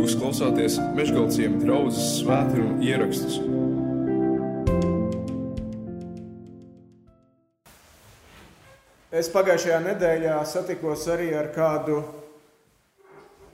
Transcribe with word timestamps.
Jūs 0.00 0.14
klausāties 0.16 0.78
Meškāļu 0.96 1.58
draugas 1.60 1.98
svētkrājuma 2.16 2.86
ierakstus. 2.88 3.34
Es 9.12 9.28
pagājušajā 9.34 9.82
nedēļā 9.84 10.38
satikos 10.48 11.04
arī 11.12 11.26
ar 11.36 11.50
kādu, 11.52 11.98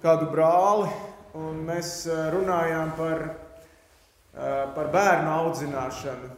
kādu 0.05 0.31
brāli, 0.31 0.87
un 1.35 1.59
mēs 1.67 1.91
eh, 2.07 2.23
runājām 2.37 2.95
par, 3.01 3.27
eh, 3.27 4.63
par 4.79 4.93
bērnu 4.95 5.35
audzināšanu. 5.41 6.31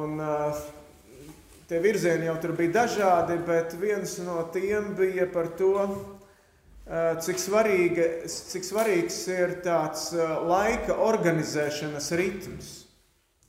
Un, 0.00 0.16
uh, 0.16 0.64
Tie 1.66 1.80
virzieni 1.82 2.28
jau 2.28 2.36
tur 2.38 2.52
bija 2.54 2.70
dažādi, 2.84 3.40
bet 3.42 3.72
viens 3.80 4.12
no 4.22 4.38
tiem 4.54 4.92
bija 4.94 5.24
par 5.32 5.48
to, 5.58 5.72
eh, 5.82 6.15
cik, 6.86 7.40
svarīga, 7.42 8.04
cik 8.30 8.62
svarīgs 8.62 9.16
ir 9.34 9.56
tāds 9.64 10.12
eh, 10.14 10.34
laika 10.46 10.94
organizēšanas 11.02 12.12
ritms 12.14 12.68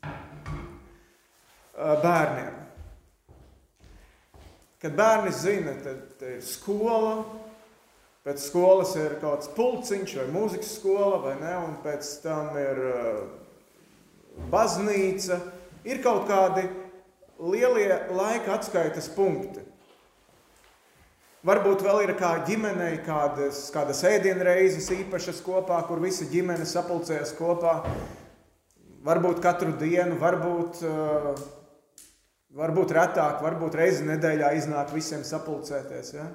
eh, 0.01 0.09
bērniem. 1.77 2.55
Kad 4.81 4.97
bērni 4.97 5.33
zina, 5.33 5.75
tad 5.85 6.25
ir 6.25 6.41
skola, 6.45 7.25
pēc 8.25 8.41
skolas 8.41 8.95
ir 8.97 9.19
kaut 9.21 9.43
kāds 9.43 9.53
pulciņš 9.53 10.17
vai 10.19 10.27
mūzikas 10.33 10.73
skola, 10.79 11.21
vai 11.21 11.35
ne, 11.37 11.53
un 11.65 11.77
pēc 11.85 12.09
tam 12.25 12.57
ir 12.61 12.81
baznīca, 14.53 15.39
ir 15.85 16.01
kaut 16.05 16.27
kādi 16.29 16.67
lielie 17.37 17.97
laika 18.13 18.57
atskaites 18.57 19.09
punkti. 19.13 19.65
Varbūt 21.45 21.83
vēl 21.85 21.99
ir 22.01 22.15
kā 22.17 22.31
ģimenei 22.47 22.95
kādas, 23.05 23.67
kādas 23.69 23.99
ēdienreizes 24.09 24.87
īpašas 24.95 25.43
kopā, 25.45 25.83
kur 25.85 25.99
visa 26.01 26.25
ģimene 26.25 26.65
sapulcējas 26.65 27.35
kopā. 27.37 27.75
Varbūt 29.05 29.43
katru 29.43 29.75
dienu, 29.77 30.17
varbūt, 30.17 30.79
uh, 30.81 31.37
varbūt 32.57 32.93
retāk, 32.97 33.43
varbūt 33.45 33.77
reizi 33.77 34.07
nedēļā 34.07 34.49
iznāk 34.57 34.89
visiem 34.95 35.21
sapulcēties. 35.21 36.09
Ja? 36.17 36.25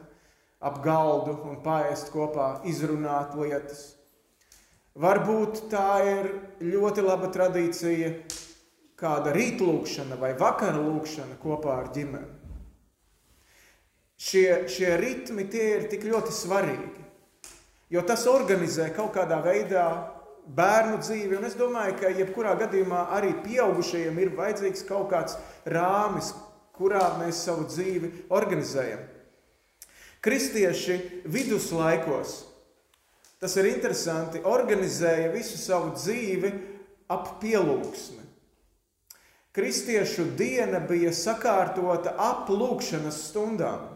Ap 0.62 0.78
galdu 0.84 1.34
un 1.50 1.58
paēst 1.64 2.12
kopā, 2.14 2.60
izrunāt 2.70 3.34
lietas. 3.34 3.96
Varbūt 5.02 5.64
tā 5.72 5.88
ir 6.06 6.30
ļoti 6.62 7.02
laba 7.02 7.32
tradīcija 7.32 8.12
kāda 9.02 9.34
rītlūkšana 9.34 10.20
vai 10.20 10.36
vakara 10.38 10.78
lūkšana 10.78 11.40
kopā 11.42 11.80
ar 11.80 11.90
ģimeni. 11.96 12.41
Šie, 14.22 14.68
šie 14.70 14.94
ritmi 15.00 15.48
tie 15.50 15.64
ir 15.76 15.88
tik 15.90 16.04
ļoti 16.06 16.30
svarīgi, 16.34 17.06
jo 17.90 18.02
tas 18.06 18.22
organizē 18.30 18.92
kaut 18.94 19.16
kādā 19.16 19.40
veidā 19.42 19.86
bērnu 20.46 21.00
dzīvi, 21.02 21.36
un 21.38 21.46
es 21.48 21.56
domāju, 21.58 21.96
ka 21.98 22.12
jebkurā 22.14 22.54
gadījumā 22.60 23.08
arī 23.16 23.32
pieaugušajiem 23.42 24.20
ir 24.22 24.34
vajadzīgs 24.38 24.86
kaut 24.86 25.10
kāds 25.10 25.34
rāmis, 25.66 26.32
kurā 26.76 27.02
mēs 27.18 27.42
savu 27.46 27.66
dzīvi 27.66 28.12
organizējam. 28.32 29.02
Kristieši 30.22 31.24
viduslaikos, 31.26 32.36
tas 33.42 33.56
ir 33.58 33.72
interesanti, 33.72 34.42
organizēja 34.46 35.32
visu 35.34 35.58
savu 35.58 35.96
dzīvi 35.96 36.52
ap 37.10 37.40
pielūgsmi. 37.42 38.22
Kristiešu 39.52 40.30
diena 40.38 40.78
bija 40.80 41.10
sakārtota 41.12 42.14
ap 42.16 42.48
lūkšanas 42.48 43.18
stundām. 43.28 43.91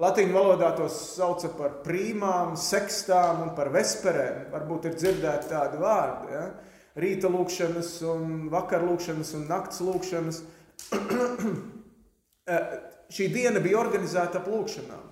Latīņu 0.00 0.32
valodā 0.32 0.70
tos 0.78 0.94
sauca 1.18 1.50
par 1.58 1.74
prīmām, 1.84 2.54
sekstām 2.56 3.42
un 3.44 3.50
par 3.56 3.68
vesperēm. 3.74 4.46
Varbūt 4.54 4.88
ir 4.88 4.94
dzirdēti 4.96 5.50
tādi 5.50 5.80
vārdi. 5.82 6.30
Ja? 6.32 6.44
Rīta 7.00 7.28
lūkšanas, 7.32 7.90
un 8.08 8.48
vakar 8.52 8.86
lūkšanas 8.88 9.34
un 9.36 9.44
nakts 9.50 9.84
lūkšanas. 9.84 10.42
Eh, 12.50 12.70
šī 13.12 13.28
diena 13.30 13.60
bija 13.62 13.78
organizēta 13.78 14.40
ap 14.40 14.46
lūkšanām. 14.50 15.02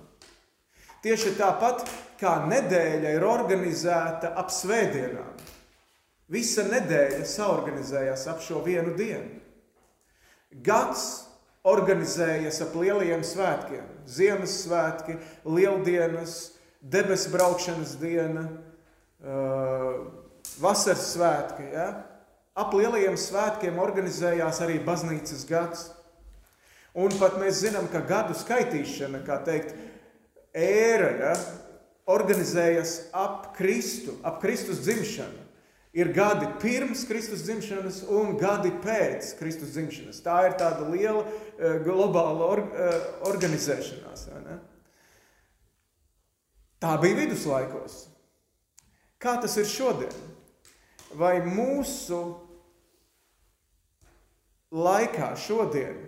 Tieši 1.05 1.37
tāpat 1.39 1.85
kā 2.19 2.33
nedēļa 2.51 3.13
ir 3.15 3.27
organizēta 3.29 4.33
ap 4.41 4.49
svētdienām. 4.51 5.37
Visa 6.35 6.65
nedēļa 6.67 7.29
saorganizējās 7.29 8.25
ap 8.33 8.43
šo 8.43 8.65
vienu 8.65 8.97
dienu. 8.99 9.39
Gads 10.67 11.28
organizējas 11.69 12.63
ap 12.65 12.77
lielajiem 12.79 13.25
svētkiem. 13.27 13.85
Ziemassvētki, 14.09 15.19
Lieldienas, 15.49 16.37
debesu 16.81 17.33
braukšanas 17.35 17.97
diena, 18.01 18.47
vasaras 20.63 21.11
svētki. 21.13 21.69
Ja? 21.75 21.89
Ap 22.59 22.75
lielajiem 22.75 23.19
svētkiem 23.21 23.79
organizējās 23.83 24.63
arī 24.65 24.81
baznīcas 24.85 25.45
gads. 25.49 25.89
Un 26.99 27.13
pat 27.21 27.37
mēs 27.39 27.61
zinām, 27.63 27.87
ka 27.93 28.01
gadu 28.03 28.35
skaitīšana, 28.35 29.21
kā 29.27 29.37
teikt, 29.47 29.77
ēra, 30.57 31.11
ja, 31.21 31.35
organizējas 32.09 32.95
ap 33.15 33.53
Kristu, 33.59 34.17
ap 34.27 34.41
Kristus 34.43 34.81
dzimšanu 34.87 35.48
ir 35.99 36.13
gadi 36.15 36.47
pirms 36.63 37.03
Kristus 37.09 37.43
dzimšanas 37.47 38.03
un 38.07 38.37
gadi 38.39 38.71
pēc 38.85 39.33
Kristus 39.39 39.75
dzimšanas. 39.75 40.21
Tā 40.23 40.39
ir 40.47 40.57
tāda 40.61 40.87
liela 40.87 41.25
uh, 41.25 41.79
globāla 41.83 42.47
or, 42.47 42.63
uh, 42.71 42.99
organizēšanās. 43.31 44.29
Tā 46.79 46.93
bija 47.03 47.19
viduslaikos. 47.25 48.05
Kā 49.19 49.35
tas 49.43 49.57
ir 49.59 49.67
šodien? 49.67 50.15
Vai 51.19 51.41
mūsu 51.43 52.21
laikā 54.71 55.33
šodien 55.41 56.05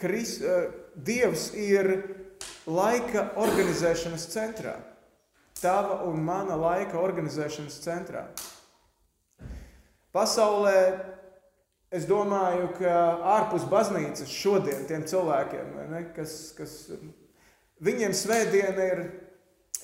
Kris, 0.00 0.36
uh, 0.44 0.68
Dievs 0.96 1.52
ir 1.56 1.94
laika 2.68 3.30
organizēšanas 3.40 4.28
centrā? 4.34 4.76
Tava 5.60 6.02
un 6.08 6.22
mana 6.24 6.56
laika 6.58 6.98
organizēšanas 7.00 7.78
centrā. 7.84 8.26
Pasaulē 10.10 10.78
es 11.94 12.06
domāju, 12.08 12.70
ka 12.78 12.94
ārpus 13.36 13.66
baznīcas 13.70 14.30
šodien 14.30 14.86
tiem 14.88 15.04
cilvēkiem, 15.06 15.74
ne, 15.90 16.04
kas, 16.16 16.52
kas 16.56 16.74
viņiem 17.82 18.14
svētdiena 18.16 18.86
ir 18.92 19.04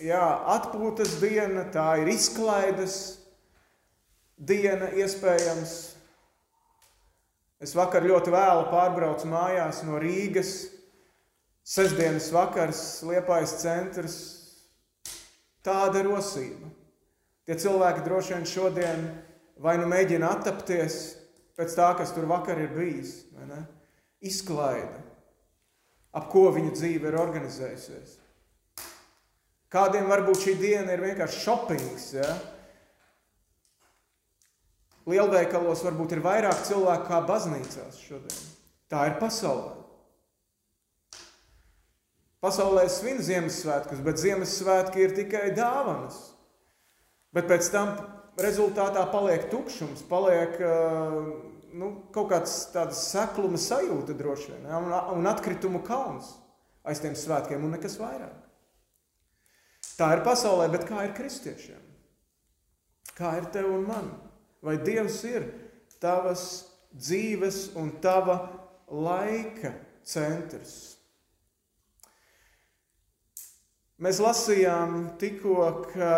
jā, 0.03 0.25
atpūtas 0.56 1.19
diena, 1.22 1.66
tā 1.72 1.92
ir 2.03 2.10
izklaides 2.15 2.97
diena 4.36 4.91
iespējams. 4.98 5.76
Es 7.62 7.72
vakar 7.72 8.04
ļoti 8.04 8.32
vēlu 8.34 8.66
pārbraucu 8.69 9.28
mājās 9.31 9.81
no 9.86 10.00
Rīgas. 10.00 10.66
Sestdienas 11.66 12.28
vakars, 12.31 12.81
Liepājas 13.03 13.56
centrs, 13.62 14.19
Tāda 15.66 16.04
rosība. 16.06 16.71
Tie 17.47 17.56
cilvēki 17.59 18.04
droši 18.06 18.34
vien 18.37 18.47
šodien 18.47 19.06
vai 19.62 19.77
nu 19.81 19.88
mēģina 19.91 20.31
attapties 20.37 21.16
pēc 21.59 21.75
tā, 21.78 21.88
kas 21.99 22.12
tur 22.15 22.28
vakar 22.31 22.59
ir 22.60 22.72
bijis, 22.75 23.25
izklaida, 24.21 25.00
ap 26.16 26.28
ko 26.32 26.49
viņa 26.54 26.75
dzīve 26.75 27.10
ir 27.10 27.19
organizējusies. 27.21 28.16
Kādiem 29.72 30.06
varbūt 30.10 30.44
šī 30.44 30.54
diena 30.60 30.94
ir 30.94 31.03
vienkārši 31.03 31.43
shoppings. 31.43 32.10
Ja? 32.16 32.28
Lielveikalos 35.10 35.83
varbūt 35.87 36.16
ir 36.16 36.22
vairāk 36.25 36.62
cilvēku 36.69 37.10
kā 37.10 37.21
baznīcās 37.27 37.98
šodien. 38.06 38.47
Tā 38.91 39.09
ir 39.10 39.19
pasaulē. 39.21 39.85
Pasaulē 42.47 42.84
svin 42.93 43.19
Ziemassvētkus, 43.27 44.01
bet 44.07 44.21
Ziemassvētki 44.22 45.03
ir 45.03 45.15
tikai 45.16 45.48
dāvanas. 45.57 46.19
Bet 47.34 47.48
pēc 47.51 47.69
tam 47.75 47.97
rezultātā 48.39 49.03
paliek 49.10 49.48
tukšums, 49.51 50.04
paliek 50.07 50.54
nu, 51.75 51.91
kaut 52.15 52.31
kāds 52.31 52.54
tāds 52.71 53.01
sekluma 53.10 53.59
sajūta 53.59 54.15
droši 54.15 54.53
vien, 54.53 54.69
un, 54.78 54.95
un 55.19 55.27
atkritumu 55.27 55.83
kalns 55.87 56.37
aiz 56.87 57.03
tiem 57.03 57.16
svētkiem 57.19 57.65
un 57.66 57.75
nekas 57.75 57.98
vairāk. 57.98 58.37
Tā 59.97 60.13
ir 60.15 60.22
pasaulē, 60.27 60.69
bet 60.71 60.87
kā 60.87 61.03
ir 61.07 61.15
kristiešiem? 61.16 61.83
Kā 63.16 63.33
ir 63.41 63.48
tev 63.51 63.72
un 63.72 63.87
man? 63.89 64.10
Vai 64.63 64.77
Dievs 64.78 65.22
ir 65.27 65.48
tavas 66.03 66.66
dzīves 66.95 67.72
un 67.81 67.95
tava 68.04 68.39
laika 68.87 69.72
centrs? 70.07 70.96
Mēs 73.97 74.19
lasījām 74.21 75.15
tikko, 75.16 75.71
ka 75.89 76.16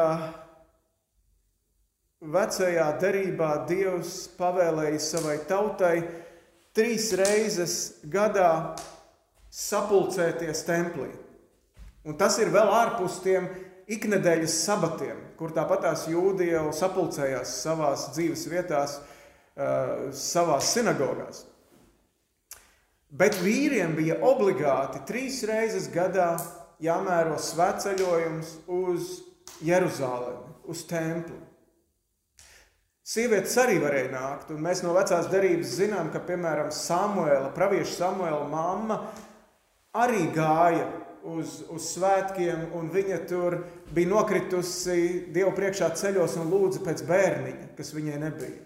vecajā 2.19 2.87
derībā 2.99 3.51
Dievs 3.69 4.25
pavēlēja 4.35 4.99
savai 4.99 5.37
tautai 5.47 6.01
trīs 6.75 7.13
reizes 7.15 7.77
gadā 8.11 8.75
sapulcēties 9.55 10.65
templī. 10.67 11.13
Un 12.03 12.19
tas 12.19 12.41
ir 12.43 12.51
vēl 12.51 12.75
ārpus 12.81 13.23
tiem 13.23 13.47
iknedēļas 13.87 14.59
sabatiem, 14.67 15.23
kur 15.39 15.55
tāpat 15.55 15.87
tās 15.87 16.07
jūdi 16.11 16.51
jau 16.51 16.73
sapulcējās 16.75 17.57
savās 17.63 18.11
dzīves 18.19 18.47
vietās, 18.51 19.01
savās 20.19 20.75
sinagogās. 20.75 21.45
Bet 23.09 23.39
vīriem 23.39 23.95
bija 23.95 24.19
obligāti 24.27 25.07
trīs 25.07 25.45
reizes 25.47 25.87
gadā 25.95 26.33
jāmēro 26.83 27.39
svētceļojums 27.43 28.55
uz 28.71 29.13
Jeruzalemi, 29.65 30.55
uz 30.71 30.85
templi. 30.89 31.39
Sievietes 33.09 33.55
arī 33.57 33.79
varēja 33.81 34.11
nākt, 34.13 34.51
un 34.53 34.61
mēs 34.61 34.83
no 34.85 34.93
vecās 34.93 35.31
derības 35.33 35.71
zinām, 35.79 36.11
ka, 36.13 36.21
piemēram, 36.29 36.69
Samuela, 36.75 37.49
pravieša 37.57 37.95
Samuela 38.03 38.43
mamma 38.51 38.99
arī 39.97 40.27
gāja 40.35 40.91
uz, 41.25 41.63
uz 41.73 41.87
svētkiem, 41.95 42.67
un 42.77 42.91
viņa 42.93 43.23
tur 43.31 43.63
bija 43.97 44.13
nokritusi 44.13 45.31
Dievu 45.33 45.55
priekšā 45.57 45.89
ceļos 45.97 46.37
un 46.43 46.53
lūdza 46.53 46.85
pēc 46.85 47.05
bērniņa, 47.09 47.71
kas 47.79 47.95
viņai 47.97 48.21
nebija. 48.27 48.61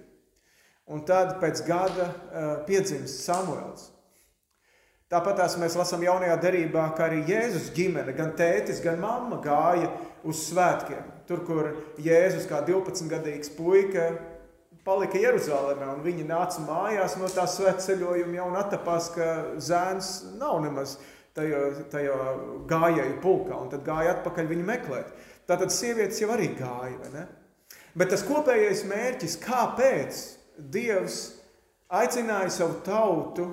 Un 0.91 1.05
tad 1.07 1.37
pēc 1.39 1.63
gada 1.69 2.09
uh, 2.11 2.53
piedzimst 2.67 3.23
Samuels. 3.23 3.92
Tāpat 5.13 5.43
tās 5.43 5.59
mēs 5.61 5.75
lasām 5.77 6.01
jaunajā 6.07 6.39
derībā, 6.41 6.87
ka 6.97 7.05
arī 7.05 7.19
Jēzus 7.29 7.67
ģimene, 7.77 8.15
gan 8.17 8.31
tētis, 8.37 8.79
gan 8.81 8.97
mamma 9.03 9.37
gāja 9.45 9.91
uz 10.25 10.47
svētkiem. 10.47 11.03
Tur, 11.29 11.43
kur 11.45 11.67
Jēzus 12.01 12.47
kā 12.49 12.63
12-gadīgs 12.65 13.53
puika 13.53 14.07
palika 14.87 15.21
Jeruzalemē, 15.21 15.91
un 15.93 16.01
viņi 16.07 16.25
nāca 16.27 16.65
mājās 16.65 17.19
no 17.21 17.29
tā 17.29 17.45
svētceļojuma 17.45 18.39
jau 18.39 18.47
un 18.49 18.57
attapās, 18.59 19.11
ka 19.13 19.27
zēns 19.61 20.13
nav 20.41 20.63
nemaz 20.65 20.97
tajā, 21.37 21.61
tajā 21.93 22.17
gājēju 22.71 23.19
pulkā, 23.21 23.59
un 23.59 23.69
tad 23.75 23.85
gāja 23.87 24.17
atpakaļ 24.17 24.49
viņu 24.49 24.65
meklēt. 24.69 25.13
Tātad 25.51 25.75
sievietes 25.75 26.23
jau 26.23 26.31
arī 26.33 26.55
gāja, 26.57 26.97
vai 27.05 27.13
ne? 27.13 27.27
Bet 27.99 28.15
tas 28.15 28.25
kopējais 28.25 28.87
mērķis, 28.89 29.37
kāpēc 29.45 30.23
Dievs 30.73 31.21
aicināja 31.93 32.49
savu 32.53 32.81
tautu 32.87 33.51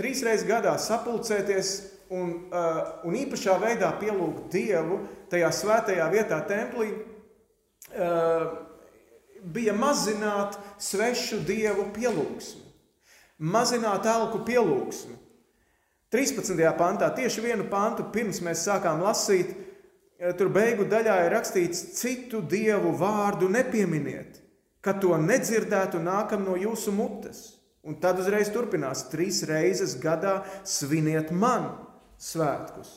trīs 0.00 0.24
reizes 0.24 0.48
gadā 0.48 0.72
sapulcēties 0.80 1.74
un, 2.10 2.32
uh, 2.50 2.80
un 3.06 3.20
īpašā 3.20 3.54
veidā 3.62 3.92
pielūgt 4.00 4.48
Dievu 4.52 5.04
tajā 5.30 5.52
svētajā 5.54 6.08
vietā, 6.10 6.40
templī, 6.48 6.90
uh, 7.94 8.50
bija 9.42 9.74
mazināt 9.76 10.58
svešu 10.80 11.40
dievu 11.46 11.88
pielūgsmu, 11.94 12.64
mazināt 13.38 14.06
elku 14.10 14.42
pielūgsmu. 14.46 15.16
13. 16.10 16.58
pantā, 16.74 17.08
tieši 17.14 17.44
vienu 17.44 17.68
pantu 17.70 18.08
pirms 18.12 18.40
mēs 18.42 18.64
sākām 18.66 19.02
lasīt, 19.04 19.54
eh, 20.18 20.32
tur 20.34 20.50
beigu 20.50 20.84
daļā 20.84 21.16
ir 21.26 21.32
rakstīts, 21.36 21.94
citu 21.94 22.42
dievu 22.42 22.96
vārdu 22.98 23.48
nepieminiet, 23.48 24.40
ka 24.82 24.92
to 24.92 25.14
nedzirdētu 25.16 26.02
nākam 26.02 26.44
no 26.44 26.56
jūsu 26.58 26.92
mutes. 26.92 27.59
Un 27.86 27.96
tad 28.00 28.18
uzreiz 28.20 28.50
turpinās, 28.52 29.06
trīs 29.08 29.40
reizes 29.48 29.94
gadā 30.00 30.40
sviniet 30.68 31.30
man 31.32 31.70
svētkus. 32.20 32.90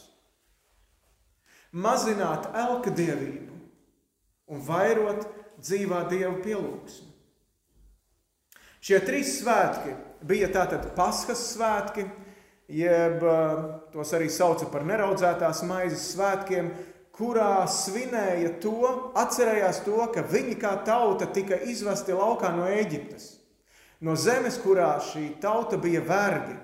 Mazināt 1.74 2.50
elka 2.53 2.91
dievību 2.94 3.56
un 4.53 4.62
vairot 4.68 5.24
dzīvā 5.63 6.03
Dieva 6.12 6.35
pielūgsme. 6.44 7.09
Šie 8.83 9.00
trīs 9.07 9.38
svētki 9.39 9.95
bija 10.27 10.50
tātad 10.51 10.89
Paskas 10.97 11.39
svētki, 11.53 12.03
jeb 12.68 13.24
tos 13.94 14.12
arī 14.15 14.27
sauca 14.31 14.68
par 14.71 14.83
neraudzētās 14.88 15.63
maizes 15.68 16.09
svētkiem, 16.12 16.68
kurā 17.15 17.63
svinēja 17.69 18.57
to, 18.63 18.75
atcerējās 19.19 19.83
to, 19.86 20.01
ka 20.12 20.25
viņi 20.27 20.57
kā 20.59 20.74
tauta 20.83 21.29
tika 21.31 21.62
izvesti 21.69 22.15
laukā 22.18 22.51
no 22.56 22.68
Eģiptes, 22.68 23.29
no 24.03 24.17
zemes, 24.19 24.59
kurā 24.61 24.97
šī 25.11 25.29
tauta 25.41 25.79
bija 25.81 26.03
vergi 26.05 26.59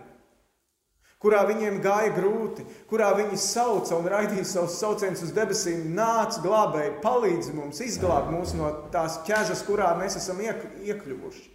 kurā 1.19 1.41
viņiem 1.49 1.81
gāja 1.83 2.13
grūti, 2.15 2.63
kurā 2.87 3.11
viņi 3.17 3.37
sauca 3.43 3.97
un 3.99 4.07
raidīja 4.11 4.45
savus 4.47 4.77
saucienus 4.79 5.23
uz 5.27 5.33
debesīm, 5.35 5.89
nāc, 5.95 6.39
glābēji, 6.43 6.99
palīdzi 7.03 7.55
mums, 7.57 7.81
izglāb 7.83 8.31
mūs 8.31 8.55
no 8.55 8.71
tās 8.93 9.19
ķēzes, 9.27 9.65
kurā 9.67 9.91
mēs 9.99 10.15
esam 10.21 10.39
iek, 10.43 10.63
iekļuvuši. 10.87 11.45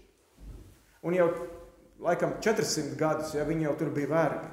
Un 1.05 1.17
jau 1.17 1.31
laikam 2.05 2.37
400 2.45 2.99
gadus, 3.01 3.33
ja 3.37 3.49
viņi 3.49 3.69
jau 3.69 3.75
tur 3.81 3.93
bija 3.97 4.13
vergi. 4.13 4.53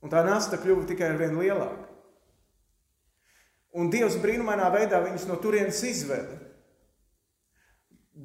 Un 0.00 0.12
tā 0.12 0.24
nasta 0.24 0.56
kļuva 0.60 0.86
tikai 0.88 1.12
ar 1.12 1.20
vien 1.20 1.36
lielāka. 1.36 1.88
Un 3.76 3.92
Dievs 3.92 4.16
brīnumainā 4.18 4.70
veidā 4.72 4.98
viņus 5.04 5.28
no 5.28 5.36
turienes 5.38 5.78
izveda. 5.86 6.38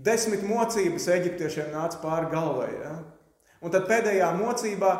Desmit 0.04 0.44
mocības 0.44 1.08
eģiptiešiem 1.14 1.72
nāca 1.72 2.02
pāri 2.02 2.28
galvai. 2.34 2.72
Ja? 2.82 2.96
Un 3.64 3.72
tad 3.74 3.88
pēdējā 3.90 4.32
mocībā 4.36 4.92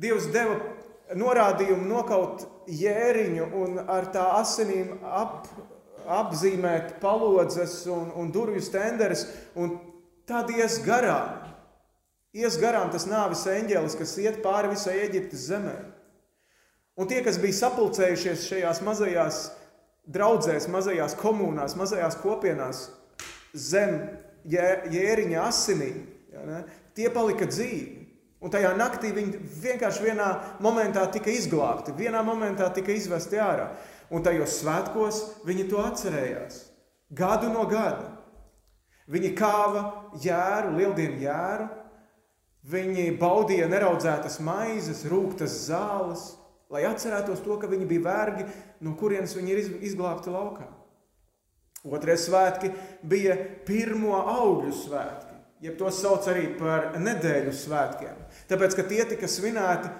Dievs 0.00 0.30
deva 0.32 0.54
norādījumu 1.18 1.84
nokaut 1.84 2.46
jēriņu 2.70 3.48
un 3.60 3.80
ar 3.82 4.06
tā 4.14 4.24
asinīm 4.38 4.94
ap, 5.04 5.48
apzīmēt 6.08 6.94
palodzes 7.02 7.82
un, 7.92 8.08
un 8.16 8.30
durvju 8.32 8.62
stenderes, 8.64 9.26
un 9.54 9.76
tad 10.28 10.50
ies 10.54 10.78
garām. 10.86 11.50
Ies 12.32 12.56
garām 12.56 12.88
tas 12.94 13.04
nāvis 13.04 13.44
eņģēlis, 13.50 13.98
kas 14.00 14.14
iet 14.22 14.40
pāri 14.44 14.72
visai 14.72 15.02
Eģiptes 15.02 15.50
zemē. 15.50 15.74
Un 16.96 17.08
tie, 17.08 17.20
kas 17.24 17.36
bija 17.40 17.58
sapulcējušies 17.58 18.46
šajās 18.48 18.80
mazajās 18.84 19.42
draudzēs, 20.12 20.68
mazajās 20.72 21.14
komunās, 21.20 21.76
mazajās 21.76 22.16
kopienās 22.24 22.86
zem 23.54 23.98
jēriņa 24.48 25.42
asinīm, 25.46 25.98
ja, 26.32 26.46
ne, 26.48 26.62
tie 26.96 27.10
palika 27.12 27.48
dzīvi. 27.48 28.00
Un 28.42 28.50
tajā 28.50 28.72
naktī 28.74 29.12
viņi 29.14 29.38
vienkārši 29.62 30.02
vienā 30.02 30.28
momentā 30.64 31.04
tika 31.14 31.30
izglābti, 31.30 31.94
vienā 31.94 32.24
momentā 32.26 32.66
tika 32.74 32.90
izvesti 32.90 33.38
ārā. 33.38 33.68
Un 34.10 34.24
tajos 34.26 34.56
svētkos 34.58 35.20
viņi 35.46 35.68
to 35.70 35.78
atcerējās. 35.78 36.58
Gadu 37.14 37.52
no 37.52 37.62
gada. 37.70 38.10
Viņi 39.12 39.30
kāva 39.38 39.84
jēru, 40.22 40.74
lieldienu 40.74 41.22
jēru, 41.22 41.68
viņi 42.72 43.06
baudīja 43.20 43.70
neraudzētas 43.70 44.40
maizes, 44.42 45.04
rūktas 45.10 45.54
zāles, 45.68 46.32
lai 46.72 46.84
atcerētos 46.88 47.42
to, 47.44 47.56
ka 47.60 47.70
viņi 47.70 47.88
bija 47.90 48.06
vergi, 48.08 48.46
no 48.82 48.94
kurienes 48.98 49.34
viņi 49.38 49.54
ir 49.54 49.64
izglābti 49.86 50.34
laukā. 50.34 50.66
Otrie 51.82 52.14
svētki 52.20 52.70
bija 53.02 53.34
pirmo 53.66 54.14
augļu 54.20 54.74
svētki 54.84 55.32
jeb 55.62 55.78
tos 55.78 56.00
sauc 56.02 56.26
arī 56.30 56.48
par 56.58 56.96
nedēļu 56.98 57.54
svētkiem. 57.54 58.18
Tāpēc, 58.50 58.76
ka 58.76 58.84
tie 58.90 59.04
tika 59.12 59.28
svinēti 59.30 59.90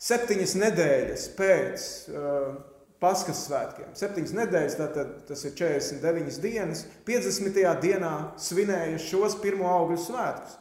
septiņas 0.00 0.56
nedēļas 0.62 1.26
pēc 1.36 1.86
uh, 2.12 2.52
Paskas 3.00 3.46
svētkiem. 3.46 3.94
Septiņas 3.96 4.32
nedēļas, 4.36 4.74
tātad 4.76 5.12
tas 5.28 5.44
ir 5.48 5.54
49 5.56 6.40
dienas. 6.42 6.82
50. 7.08 7.60
dienā 7.80 8.10
svinēja 8.36 8.98
šos 9.00 9.38
pirmo 9.40 9.70
augļu 9.72 9.96
svētkus. 10.02 10.58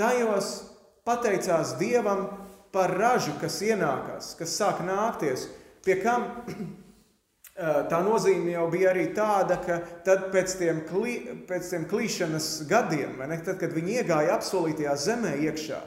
Tajos 0.00 0.54
pateicās 1.04 1.74
Dievam 1.76 2.24
par 2.72 2.96
ražu, 2.96 3.34
kas 3.40 3.60
ienākās, 3.64 4.32
kas 4.38 4.56
sāk 4.56 4.80
nākties, 4.84 5.44
pie 5.84 5.98
kam 6.00 6.24
tā 7.54 8.00
nozīme 8.02 8.54
jau 8.56 8.66
bija 8.72 8.90
arī 8.90 9.08
tāda, 9.14 9.60
ka 9.62 9.78
tad 10.06 10.30
pēc 10.34 10.56
tiem, 10.58 10.80
klī, 10.88 11.18
pēc 11.46 11.68
tiem 11.70 11.84
klīšanas 11.90 12.48
gadiem, 12.70 13.20
ne, 13.30 13.38
tad, 13.46 13.60
kad 13.60 13.74
viņi 13.74 14.00
iegāja 14.00 14.34
apsolītajā 14.38 14.94
zemē 15.04 15.36
iekšā, 15.48 15.78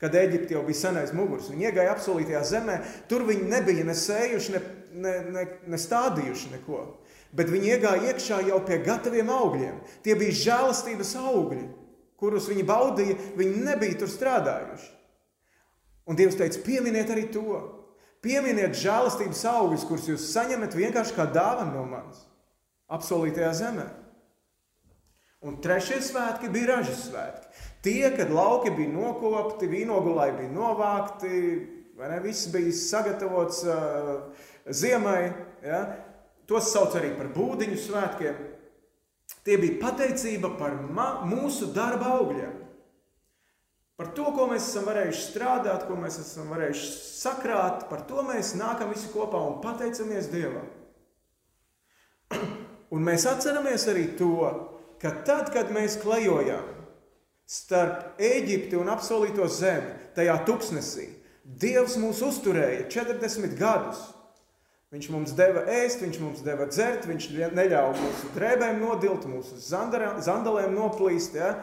kad 0.00 0.16
Eģipte 0.18 0.56
jau 0.56 0.64
bija 0.66 0.80
senais 0.80 1.12
mugurs, 1.14 1.50
viņi 1.52 1.68
iegāja 1.68 1.92
apsolītajā 1.94 2.40
zemē, 2.48 2.78
tur 3.12 3.26
viņi 3.28 3.50
nebija 3.50 3.84
ne 3.86 3.96
sējuši, 3.98 4.54
ne, 4.56 4.62
ne, 5.04 5.14
ne, 5.36 5.44
ne 5.68 5.80
stādījuši 5.80 6.56
neko. 6.56 6.80
Bet 7.32 7.48
viņi 7.48 7.76
iegāja 7.76 8.10
iekšā 8.12 8.40
jau 8.48 8.58
pie 8.66 8.76
gataviem 8.84 9.30
augļiem. 9.32 9.78
Tie 10.04 10.16
bija 10.20 10.36
žēlastības 10.36 11.14
augļi, 11.20 11.62
kurus 12.20 12.48
viņi 12.50 12.64
baudīja, 12.68 13.14
viņi 13.38 13.62
nebija 13.68 14.00
tur 14.02 14.10
strādājuši. 14.12 14.90
Un 16.08 16.18
Dievs 16.18 16.36
teica, 16.36 16.60
pieminiet 16.66 17.12
arī 17.14 17.28
to. 17.32 17.60
Pieminiet 18.22 18.76
žēlastības 18.78 19.40
augļus, 19.50 19.86
kurus 19.88 20.06
jūs 20.12 20.28
saņemat 20.30 20.76
vienkārši 20.78 21.16
kā 21.16 21.26
dāvanu 21.34 21.74
no 21.74 21.82
manis, 21.90 22.22
apsolītajā 22.92 23.50
zemē. 23.58 23.88
Un 25.42 25.56
trešie 25.58 25.98
svētki 26.06 26.52
bija 26.54 26.76
ražas 26.76 27.08
svētki. 27.08 27.48
Tie, 27.82 28.04
kad 28.14 28.30
lauki 28.30 28.70
bija 28.76 28.92
nokopti, 28.94 29.66
vīnogulai 29.66 30.28
bija 30.36 30.52
novākti, 30.54 31.40
ne, 31.98 32.20
viss 32.22 32.46
bija 32.54 32.70
sagatavots 32.78 33.64
uh, 33.66 34.12
ziemai, 34.70 35.32
ja? 35.66 35.82
tos 36.46 36.70
sauc 36.70 36.94
arī 36.98 37.10
par 37.18 37.32
būdiņu 37.34 37.80
svētkiem. 37.88 38.38
Tie 39.42 39.58
bija 39.58 39.80
pateicība 39.82 40.52
par 40.60 40.78
mūsu 41.26 41.72
darba 41.74 42.14
augļiem. 42.20 42.61
Par 44.00 44.08
to, 44.16 44.24
ko 44.34 44.48
mēs 44.50 44.70
esam 44.70 44.86
varējuši 44.88 45.24
strādāt, 45.26 45.86
ko 45.86 45.96
mēs 46.00 46.18
esam 46.22 46.48
varējuši 46.52 46.86
sakrāt, 46.96 47.86
par 47.90 48.06
to 48.08 48.24
mēs 48.26 48.54
nākam 48.58 48.90
visi 48.94 49.10
kopā 49.12 49.40
un 49.50 49.60
pateicamies 49.64 50.30
Dievam. 50.32 50.68
Un 52.92 53.04
mēs 53.04 53.24
atceramies 53.28 53.86
arī 53.88 54.06
to, 54.18 54.34
ka 55.00 55.14
tad, 55.26 55.52
kad 55.54 55.70
mēs 55.72 55.96
klejojām 56.02 56.66
starp 57.48 58.20
Eģipti 58.20 58.76
un 58.76 58.90
apsolīto 58.92 59.46
zemi, 59.48 59.94
tajā 60.16 60.38
tuksnesī, 60.48 61.06
Dievs 61.42 61.96
mūs 61.98 62.20
uzturēja 62.22 62.86
40 62.92 63.56
gadus. 63.58 64.02
Viņš 64.92 65.08
mums 65.08 65.32
deva 65.34 65.64
ēst, 65.72 66.02
viņš 66.04 66.18
mums 66.20 66.42
deva 66.44 66.66
dzert, 66.68 67.06
viņš 67.08 67.30
neļāva 67.56 67.94
mūsu 67.96 68.28
drēbēm 68.34 68.82
nodilt, 68.82 69.24
mūsu 69.26 69.56
zandalēm 69.64 70.76
noplīst. 70.76 71.38
Ja? 71.40 71.54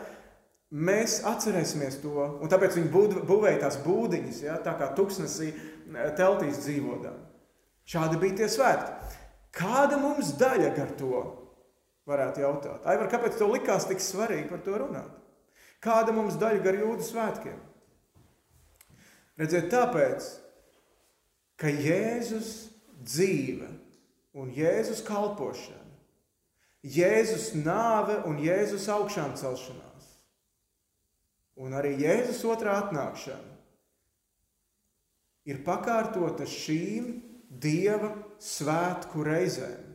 Mēs 0.69 1.23
atcerēsimies 1.25 1.97
to, 2.03 2.13
un 2.43 2.49
tāpēc 2.51 2.75
viņi 2.77 2.91
būvēja 3.25 3.61
tās 3.63 3.79
būdiņas, 3.81 4.41
ja? 4.45 4.57
tā 4.61 4.75
kā 4.77 4.91
tuksnesī 4.97 5.49
teltīs 6.17 6.61
dzīvodām. 6.61 7.17
Šādi 7.89 8.19
bija 8.21 8.43
tie 8.43 8.49
svētki. 8.53 9.15
Kāda 9.55 9.97
mums 9.97 10.35
daļa 10.37 10.75
ar 10.77 10.91
to? 10.99 11.23
Varētu 12.09 12.43
jautāt. 12.43 12.85
Aivar, 12.89 13.09
kāpēc 13.09 13.37
tev 13.37 13.49
likās 13.53 13.87
tik 13.89 14.01
svarīgi 14.01 14.49
par 14.49 14.61
to 14.65 14.77
runāt? 14.77 15.09
Kāda 15.81 16.13
mums 16.13 16.37
daļa 16.37 16.61
ar 16.69 16.77
jūdu 16.83 17.05
svētkiem? 17.05 17.57
Redziet, 19.39 19.69
tāpēc, 19.71 20.25
ka 21.59 21.71
Jēzus 21.71 22.69
dzīve 22.99 23.69
un 24.37 24.51
Jēzus 24.53 25.01
kalpošana, 25.07 25.85
Jēzus 26.83 27.53
nāve 27.57 28.19
un 28.27 28.37
Jēzus 28.43 28.85
augšām 28.91 29.33
celšanās, 29.39 29.88
un 31.59 31.75
arī 31.75 31.95
Jēzus 31.99 32.41
otrā 32.47 32.77
atnākšana 32.85 33.57
ir 35.49 35.61
pakārtota 35.65 36.47
šīm 36.47 37.17
Dieva 37.49 38.11
svētku 38.39 39.23
reizēm. 39.25 39.87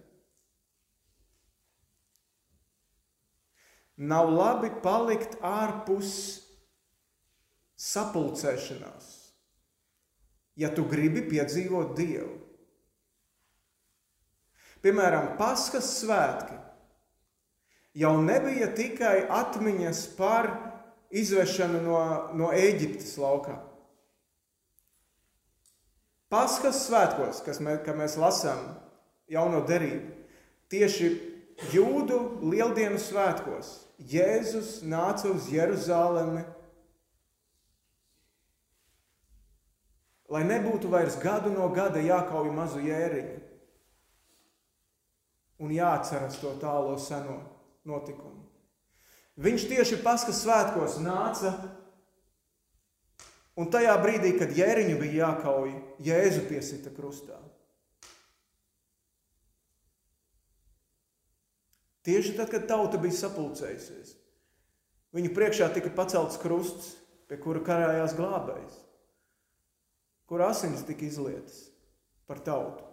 Nav 4.11 4.33
labi 4.35 4.73
palikt 4.83 5.37
ārpus 5.47 6.11
sapulcēšanās, 7.79 9.07
ja 10.59 10.73
tu 10.75 10.83
gribi 10.91 11.23
piedzīvot 11.31 11.95
Dievu. 11.95 12.35
Piemēram, 14.83 15.37
Paskas 15.39 15.87
svētki 16.01 16.59
jau 18.03 18.17
nebija 18.21 18.67
tikai 18.75 19.29
atmiņas 19.31 20.03
par 20.19 20.51
izvešanu 21.15 21.83
no, 21.85 22.01
no 22.35 22.51
Eģiptes 22.55 23.15
laukā. 23.21 23.59
Paskas 26.33 26.83
svētkos, 26.89 27.45
kas 27.47 27.61
mē, 27.63 27.79
mēs 27.95 28.17
lasām 28.19 28.65
jauno 29.31 29.61
derību, 29.69 30.11
tieši 30.73 31.11
jūdu 31.75 32.19
lieldienu 32.43 32.99
svētkos 32.99 33.77
Jēzus 34.11 34.81
nāca 34.83 35.31
uz 35.31 35.47
Jeruzalemi, 35.53 36.43
lai 40.35 40.43
nebūtu 40.49 40.91
vairs 40.91 41.21
gadu 41.23 41.53
no 41.55 41.69
gada 41.71 42.03
jākauj 42.03 42.51
mazu 42.57 42.83
jēriņu 42.83 43.37
un 45.63 45.77
jāatceras 45.77 46.41
to 46.43 46.57
tālo 46.59 46.97
seno 46.99 47.39
notikumu. 47.87 48.44
Viņš 49.41 49.65
tieši 49.71 50.03
Paskas 50.05 50.45
svētkos 50.45 51.01
nāca 51.03 51.55
Un 53.55 53.71
tajā 53.71 53.95
brīdī, 54.03 54.33
kad 54.39 54.51
jēriņu 54.55 54.97
bija 54.99 55.29
jākauj, 55.29 55.75
Jēzu 56.03 56.43
piesita 56.49 56.91
krustā. 56.95 57.37
Tieši 62.05 62.35
tad, 62.37 62.51
kad 62.53 62.67
tauta 62.69 62.99
bija 63.01 63.17
sapulcējusies, 63.17 64.11
viņu 65.15 65.31
priekšā 65.37 65.71
tika 65.73 65.93
pacelts 65.95 66.37
krusts, 66.43 66.91
pie 67.31 67.39
kura 67.41 67.63
karājās 67.65 68.17
glābējs, 68.19 68.75
kur 70.29 70.43
asins 70.45 70.83
tika 70.85 71.07
izlietas 71.07 71.63
par 72.29 72.43
tautu. 72.45 72.85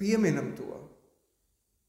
Pieminam 0.00 0.54
to, 0.56 0.80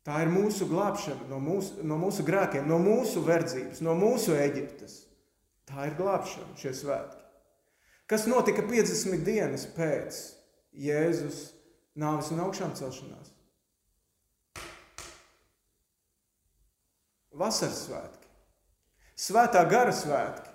Tā 0.02 0.24
ir 0.24 0.32
mūsu 0.34 0.66
glābšana 0.70 1.28
no 1.30 1.38
mūsu, 1.42 1.84
no 1.86 1.98
mūsu 2.02 2.26
grēkiem, 2.26 2.66
no 2.70 2.80
mūsu 2.82 3.22
verdzības, 3.26 3.84
no 3.86 3.94
mūsu 3.98 4.34
Eģiptes. 4.34 5.04
Tā 5.70 5.92
ir 5.92 5.98
glābšana, 6.00 6.56
šie 6.58 6.74
svētki. 6.74 7.20
Kas 8.10 8.26
notika 8.28 8.66
50 8.66 9.22
dienas 9.24 9.68
pēc 9.76 10.18
Jēzus 10.74 11.52
nāves 12.02 12.32
un 12.34 12.42
augšām 12.48 12.74
celšanās? 12.80 13.30
Vasaras 17.38 17.86
svētki, 17.86 18.28
svētā 19.16 19.62
gara 19.70 19.94
svētki. 19.96 20.50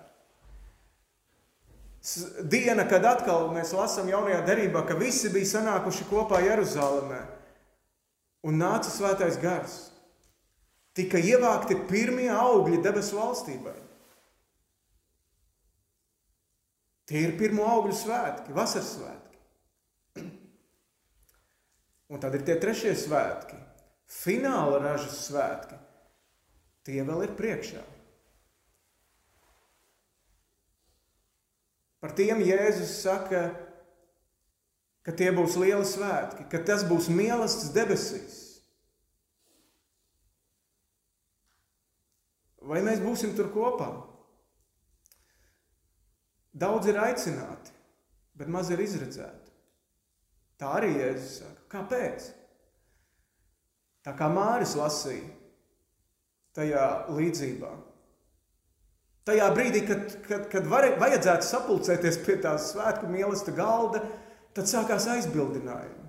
Diena, 2.51 2.83
kad 2.87 3.03
atkal 3.07 3.49
mēs 3.55 3.73
lasām 3.75 4.11
jaunajā 4.11 4.43
derībā, 4.47 4.83
ka 4.87 4.99
visi 4.99 5.31
bija 5.33 5.55
sanākuši 5.55 6.05
kopā 6.11 6.43
Jeruzalemē 6.45 7.23
un 8.45 8.59
nāca 8.61 8.91
svētais 8.91 9.39
gars. 9.41 9.77
Tika 10.97 11.21
ievākti 11.21 11.77
pirmie 11.89 12.29
augļi 12.33 12.81
debesu 12.81 13.19
valstībai. 13.19 13.75
Tie 17.07 17.21
ir 17.23 17.37
pirmo 17.39 17.67
augļu 17.69 17.95
svētki, 17.95 18.55
vasaras 18.55 18.89
svētki. 18.97 20.25
Un 22.07 22.23
tad 22.23 22.35
ir 22.35 22.43
tie 22.47 22.55
trešie 22.59 22.93
svētki, 22.95 23.59
fināla 24.11 24.81
ražas 24.83 25.21
svētki. 25.27 25.77
Tie 26.87 27.01
vēl 27.03 27.25
ir 27.25 27.35
priekšā. 27.35 27.83
Par 32.03 32.13
tiem 32.15 32.43
Jēzus 32.45 32.93
saka, 33.01 33.49
ka 35.07 35.13
tie 35.15 35.29
būs 35.31 35.55
lieli 35.55 35.87
svētki, 35.87 36.49
ka 36.51 36.59
tas 36.67 36.83
būs 36.83 37.07
mīlestības 37.07 37.71
debesīs. 37.71 38.39
Vai 42.67 42.81
mēs 42.83 42.99
būsim 42.99 43.31
tur 43.37 43.47
kopā? 43.53 43.87
Daudz 46.51 46.89
ir 46.91 46.99
aicināti, 46.99 47.71
bet 48.35 48.51
maz 48.51 48.67
ir 48.73 48.83
izredzēti. 48.83 49.53
Tā 50.59 50.73
arī 50.81 50.91
Jēzus 50.97 51.39
saka. 51.39 51.63
Kāpēc? 51.71 52.27
Tā 54.03 54.11
kā 54.17 54.27
Māris 54.33 54.75
lasīja 54.75 55.31
tajā 56.57 56.85
līdzībā. 57.13 57.71
Tajā 59.27 59.47
brīdī, 59.55 59.85
kad, 59.87 60.15
kad, 60.27 60.47
kad 60.51 60.67
var, 60.67 60.87
vajadzētu 60.99 61.47
sapulcēties 61.47 62.19
pie 62.25 62.39
tās 62.43 62.71
svētku 62.73 63.07
mīlestības 63.11 63.55
galda, 63.55 64.03
Tad 64.57 64.65
sākās 64.65 65.05
aizbildinājumi. 65.13 66.07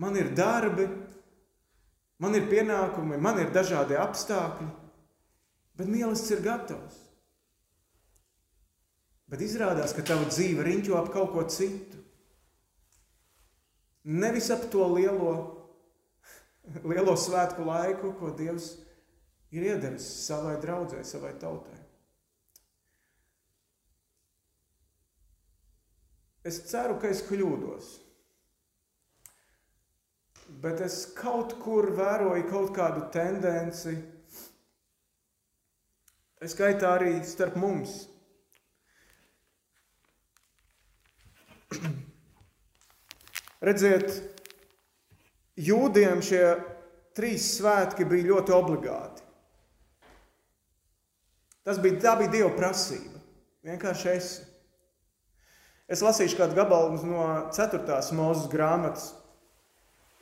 Man 0.00 0.16
ir 0.20 0.34
darbi, 0.36 0.84
man 2.20 2.36
ir 2.36 2.48
pienākumi, 2.50 3.16
man 3.20 3.40
ir 3.40 3.52
dažādi 3.54 3.96
apstākļi, 3.96 4.68
bet 5.80 5.88
mīlestības 5.88 6.34
ir 6.36 6.44
gatavs. 6.44 6.98
Bet 9.32 9.44
izrādās, 9.46 9.94
ka 9.96 10.04
tava 10.04 10.28
dzīve 10.28 10.64
riņķo 10.66 10.96
ap 10.98 11.08
kaut 11.14 11.32
ko 11.32 11.46
citu. 11.48 12.04
Nevis 14.04 14.50
ap 14.52 14.68
to 14.72 14.84
lielo, 14.92 15.34
lielo 16.84 17.16
svētku 17.16 17.64
laiku, 17.64 18.12
ko 18.20 18.34
Dievs 18.36 18.74
ir 19.54 19.70
iedevis 19.72 20.08
savai 20.26 20.58
draudzē, 20.60 21.04
savai 21.06 21.32
tautai. 21.40 21.79
Es 26.46 26.62
ceru, 26.70 26.96
ka 27.00 27.08
es 27.12 27.20
kļūdos. 27.26 27.88
Bet 30.62 30.80
es 30.82 31.02
kaut 31.14 31.52
kur 31.62 31.90
vēroju 31.94 32.46
kaut 32.50 32.72
kādu 32.74 33.04
tendenci, 33.14 33.92
es 36.40 36.54
skaitā 36.56 36.94
arī 36.96 37.12
starp 37.28 37.54
mums. 37.60 38.08
Redziet, 43.68 44.08
jūdiem 45.60 46.22
šie 46.24 46.44
trīs 47.14 47.44
svētki 47.58 48.08
bija 48.08 48.30
ļoti 48.32 48.56
obligāti. 48.56 49.22
Tas 51.68 51.78
bija, 51.78 52.16
bija 52.18 52.32
Dieva 52.32 52.50
prasība. 52.56 53.20
Vienkārši 53.68 54.08
esi. 54.16 54.49
Es 55.90 56.04
lasīšu 56.06 56.38
kādu 56.38 56.54
gabalu 56.54 57.00
no 57.02 57.24
4. 57.50 57.82
mūzes 58.14 58.46
grāmatas. 58.52 59.08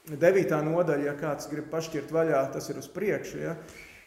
9. 0.08 0.54
nodaļa, 0.64 1.04
ja 1.04 1.12
kāds 1.18 1.50
grib 1.50 1.66
pašķirt 1.68 2.08
vaļā, 2.14 2.46
tas 2.54 2.70
ir 2.72 2.78
uz 2.80 2.86
priekšu. 2.88 3.42
Ja? 3.42 3.56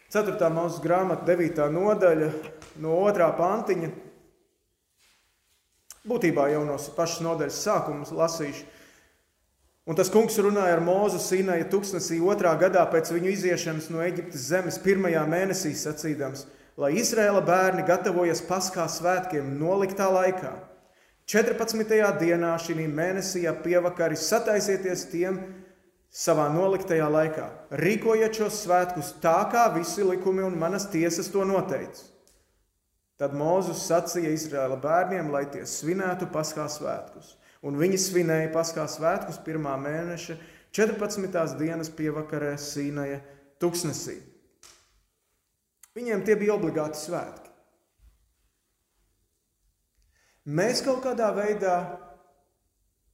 4. 0.10 0.50
mūzes 0.50 0.82
grāmata, 0.82 1.28
9. 1.28 1.62
nodaļa, 1.76 2.32
no 2.82 2.96
2. 3.06 3.28
pantiņa. 3.38 3.92
Būtībā 6.10 6.48
jau 6.50 6.64
no 6.66 6.80
pašas 6.98 7.22
nodaļas 7.22 7.62
sākuma 7.62 8.10
lasīšu. 8.10 8.66
Un 9.86 9.98
tas 9.98 10.10
kungs 10.14 10.38
runāja 10.42 10.80
ar 10.80 10.82
Mūzu 10.82 11.22
Sinaja 11.22 11.66
tūkstnesī 11.70 12.18
otrā 12.26 12.56
gadā 12.58 12.82
pēc 12.90 13.14
viņu 13.14 13.32
iziešanas 13.36 13.92
no 13.94 14.02
Eģiptes 14.02 14.50
zemes 14.50 14.82
pirmajā 14.82 15.22
mēnesī 15.30 15.76
sacīdams, 15.78 16.48
lai 16.82 16.96
Izraēla 17.02 17.42
bērni 17.46 17.86
gatavojas 17.86 18.42
paskā 18.50 18.90
svētkiem 18.90 19.54
noliktā 19.62 20.10
laikā. 20.10 20.71
14. 21.30 21.84
dienā 22.20 22.54
šī 22.60 22.88
mēnesī 22.90 23.46
ap 23.50 23.62
pievakari 23.66 24.18
sataisieties 24.20 25.06
tiem 25.12 25.38
savā 26.12 26.50
noliktajā 26.52 27.08
laikā. 27.08 27.48
Rīkojiet 27.80 28.36
šos 28.42 28.64
svētkus 28.66 29.14
tā, 29.24 29.38
kā 29.52 29.68
visi 29.76 30.04
likumi 30.04 30.44
un 30.44 30.58
manas 30.60 30.90
tiesas 30.92 31.32
to 31.32 31.46
noteica. 31.48 32.10
Tad 33.22 33.36
Mūzus 33.38 33.84
sacīja 33.86 34.32
Izraēla 34.34 34.80
bērniem, 34.82 35.30
lai 35.30 35.46
tie 35.54 35.62
svinētu 35.70 36.32
paskā 36.34 36.66
svētkus. 36.66 37.36
Un 37.62 37.78
viņi 37.78 38.00
svinēja 38.02 38.50
paskā 38.56 38.88
svētkus 38.90 39.38
pirmā 39.46 39.76
mēneša 39.78 40.40
14. 40.74 41.60
dienas 41.60 41.92
pievakarē 41.94 42.56
Sīnaja 42.58 43.22
tuksnesī. 43.62 44.18
Viņiem 45.94 46.26
tie 46.26 46.36
bija 46.40 46.56
obligāti 46.58 46.98
svētki. 46.98 47.51
Mēs 50.50 50.82
kaut 50.82 51.04
kādā 51.06 51.28
veidā 51.36 51.76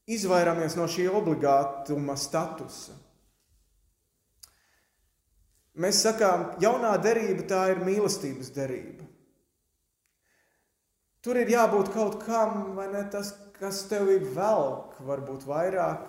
izvairāmies 0.08 0.78
no 0.80 0.86
šī 0.88 1.10
obligātuma 1.12 2.16
statusa. 2.16 2.96
Mēs 5.78 6.00
sakām, 6.02 6.54
jaunā 6.64 6.96
derība 7.04 7.44
tā 7.50 7.66
ir 7.74 7.84
mīlestības 7.86 8.50
derība. 8.56 9.06
Tur 11.22 11.38
ir 11.38 11.52
jābūt 11.52 11.92
kaut 11.94 12.22
kam, 12.24 12.72
vai 12.78 12.88
ne 12.94 13.04
tas, 13.12 13.34
kas 13.60 13.84
tev 13.90 14.08
ir 14.14 14.24
velk, 14.34 14.96
varbūt 15.06 15.44
vairāk, 15.46 16.06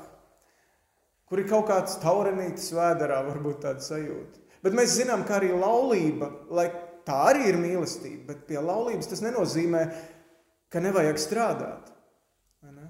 kur 1.29 1.43
ir 1.43 1.49
kaut 1.51 1.67
kāds 1.69 1.99
taurenītis 2.01 2.71
vēderā, 2.77 3.19
varbūt 3.27 3.65
tāda 3.67 3.83
sajūta. 3.85 4.45
Bet 4.63 4.77
mēs 4.79 4.95
zinām, 4.95 5.27
ka 5.27 5.37
arī 5.41 5.51
laulība, 5.53 6.31
lai 6.55 6.69
tā 7.05 7.19
arī 7.33 7.51
ir 7.51 7.59
mīlestība, 7.61 8.31
bet 8.31 8.47
pie 8.49 8.63
laulības 8.63 9.11
tas 9.11 9.25
nenozīmē, 9.27 9.83
ka 9.89 10.18
nevajag 10.85 11.21
strādāt. 11.21 11.93
Ne? 12.69 12.89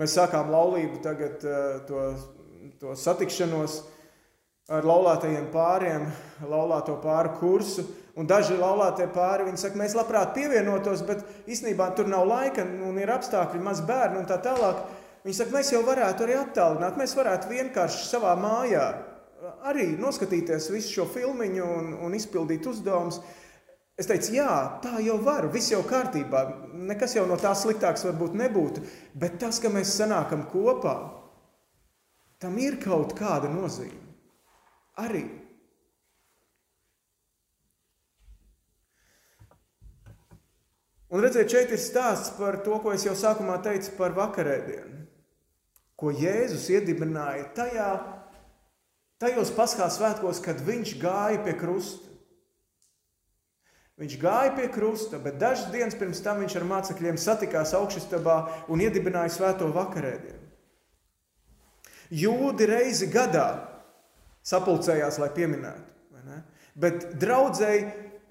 Mēs 0.00 0.16
sākām 0.16 0.48
laulību, 0.50 1.00
tagad 1.04 1.44
uh, 1.44 1.82
to, 1.88 2.06
to 2.80 2.96
satikšanos 2.98 3.82
ar 4.72 4.86
laulātajiem 4.88 5.50
pāriem, 5.52 6.08
laulāto 6.48 6.96
pāru 7.02 7.36
kursu. 7.38 7.84
Un 8.14 8.28
daži 8.30 8.54
laulātie 8.54 9.08
pāri 9.10 9.50
saka, 9.58 9.76
mēs 9.76 9.96
labprāt 9.98 10.36
pievienotos, 10.36 11.02
bet 11.02 11.24
īstenībā 11.50 11.90
tur 11.98 12.06
nav 12.06 12.28
laika 12.30 12.62
un 12.62 13.00
ir 13.02 13.10
apstākļi, 13.10 13.60
maz 13.60 13.82
bērnu 13.84 14.22
un 14.22 14.28
tā 14.30 14.38
tālāk. 14.42 14.84
Viņi 15.24 15.36
saka, 15.40 15.56
mēs 15.56 15.72
jau 15.72 15.80
varētu 15.82 16.24
arī 16.24 16.36
attālināt, 16.38 17.00
mēs 17.00 17.16
varētu 17.18 17.50
vienkārši 17.50 18.06
savā 18.06 18.36
mājā 18.38 18.86
arī 19.68 19.94
noskatīties 20.00 20.70
visu 20.72 20.92
šo 20.98 21.06
filmu 21.10 21.46
un, 21.64 21.92
un 22.06 22.16
izpildīt 22.16 22.66
uzdevumus. 22.70 23.20
Es 23.94 24.08
teicu, 24.10 24.32
jā, 24.34 24.50
tā 24.82 24.98
jau 25.04 25.20
var, 25.22 25.46
viss 25.54 25.70
jau 25.70 25.84
kārtībā, 25.86 26.40
nekas 26.88 27.14
jau 27.14 27.28
no 27.30 27.36
tā 27.38 27.52
sliktāks 27.54 28.02
varbūt 28.08 28.32
nebūtu, 28.40 28.82
bet 29.14 29.36
tas, 29.38 29.60
ka 29.62 29.70
mēs 29.70 29.92
sanākam 29.94 30.42
kopā, 30.50 30.96
tam 32.42 32.58
ir 32.58 32.80
kaut 32.82 33.14
kāda 33.14 33.52
nozīme. 33.52 34.00
Arī. 34.98 35.22
Un 41.14 41.22
redziet, 41.22 41.52
šeit 41.52 41.70
ir 41.70 41.78
stāsts 41.78 42.32
par 42.34 42.58
to, 42.66 42.80
ko 42.82 42.90
es 42.90 43.04
jau 43.06 43.14
sākumā 43.14 43.60
teicu 43.62 43.92
par 43.94 44.16
vakarēdienu, 44.16 45.04
ko 45.94 46.10
Jēzus 46.10 46.66
iedibināja 46.74 47.46
tajā, 47.54 47.90
tajos 49.22 49.54
paskā 49.54 49.86
svētkos, 49.86 50.42
kad 50.42 50.58
viņš 50.66 50.96
gāja 50.98 51.38
pie 51.46 51.54
krusta. 51.60 52.13
Viņš 54.00 54.14
gāja 54.18 54.54
pie 54.56 54.66
krusta, 54.74 55.20
bet 55.22 55.36
dažas 55.38 55.68
dienas 55.70 55.94
pirms 55.94 56.22
tam 56.24 56.40
viņš 56.42 56.56
ar 56.58 56.64
mācekļiem 56.66 57.18
satikās 57.20 57.76
augšstabā 57.78 58.38
un 58.72 58.82
iedibināja 58.82 59.30
svēto 59.36 59.68
vakarēdienu. 59.74 60.40
Jūdi 62.14 62.66
reizi 62.68 63.06
gadā 63.10 63.48
sapulcējās, 64.44 65.18
lai 65.22 65.30
pieminētu. 65.34 65.92
Bet 66.74 67.06
draudzēji 67.22 67.84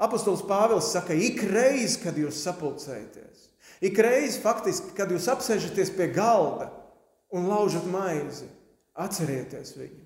apustulis 0.03 0.43
Pāvils 0.43 0.89
saka, 0.91 1.15
ik 1.15 1.39
reizi, 1.47 2.01
kad 2.03 2.17
jūs 2.19 2.41
sapulcējaties, 2.43 3.47
ik 3.87 3.99
reizi 4.03 4.41
faktiski, 4.43 4.91
kad 4.97 5.11
jūs 5.15 5.29
apsēžaties 5.31 5.93
pie 5.95 6.09
galda 6.11 6.67
un 7.33 7.47
laužat 7.47 7.87
maizi, 7.87 8.49
atcerieties 8.99 9.77
viņu. 9.79 10.03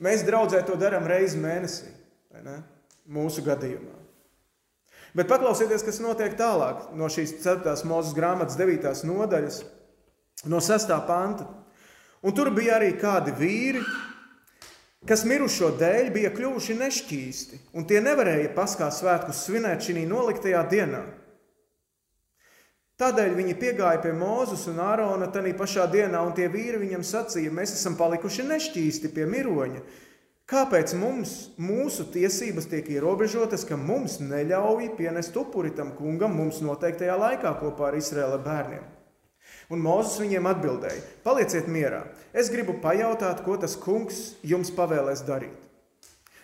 Mēs 0.00 0.26
draudzē 0.28 0.60
to 0.68 0.76
darām 0.80 1.08
reizi 1.08 1.40
mēnesī, 1.40 1.88
mūsu 3.08 3.44
gadījumā. 3.48 3.99
Bet 5.16 5.26
paklausieties, 5.30 5.82
kas 5.82 5.98
notiek 6.02 6.36
tālāk 6.38 6.90
no 6.94 7.08
šīs 7.10 7.40
4. 7.42 7.74
mūzes 7.88 8.14
grāmatas 8.14 8.58
9. 8.58 8.92
nodaļas, 9.08 9.62
no 10.46 10.60
6. 10.62 10.92
panta. 11.08 11.48
Un 12.22 12.36
tur 12.36 12.52
bija 12.54 12.76
arī 12.76 12.92
kādi 13.00 13.32
vīri, 13.34 13.80
kas 15.08 15.24
mirušo 15.26 15.72
dēļ 15.80 16.10
bija 16.14 16.30
kļuvuši 16.34 16.76
nešķīsti, 16.78 17.62
un 17.74 17.88
tie 17.88 18.02
nevarēja 18.04 18.52
paskā 18.54 18.90
svētkus 18.92 19.46
svinēt 19.46 19.88
šī 19.88 20.04
noliktajā 20.06 20.62
dienā. 20.70 21.02
Tādēļ 23.00 23.32
viņi 23.32 23.56
piegāja 23.56 24.02
pie 24.04 24.12
Mozus 24.12 24.66
un 24.68 24.78
Ārona 24.84 25.30
tajā 25.32 25.54
pašā 25.56 25.86
dienā, 25.88 26.20
un 26.20 26.34
tie 26.36 26.50
vīri 26.52 26.82
viņam 26.82 27.00
sacīja: 27.00 27.52
Mēs 27.56 27.72
esam 27.72 27.96
palikuši 27.96 28.44
nešķīsti 28.44 29.08
pie 29.14 29.24
miroņa 29.24 29.80
Kāpēc 30.50 30.96
mums, 30.98 31.32
mūsu 31.62 32.08
tiesības 32.10 32.64
tiek 32.72 32.88
ierobežotas, 32.90 33.62
ka 33.68 33.76
mums 33.78 34.16
neļauj 34.18 34.88
pienest 34.96 35.36
upuri 35.38 35.70
tam 35.76 35.92
kungam 35.94 36.34
mums 36.34 36.58
noteiktajā 36.64 37.14
laikā 37.20 37.52
kopā 37.60 37.92
ar 37.92 37.98
Izraēla 38.00 38.40
bērniem? 38.42 38.88
Un 39.70 39.78
Mozus 39.84 40.18
viņiem 40.18 40.48
atbildēja: 40.50 41.04
Palieciet 41.22 41.70
mierā, 41.70 42.02
es 42.34 42.50
gribu 42.50 42.74
pajautāt, 42.82 43.44
ko 43.46 43.54
tas 43.62 43.76
kungs 43.78 44.18
jums 44.42 44.74
pavēlēs 44.74 45.22
darīt. 45.28 45.54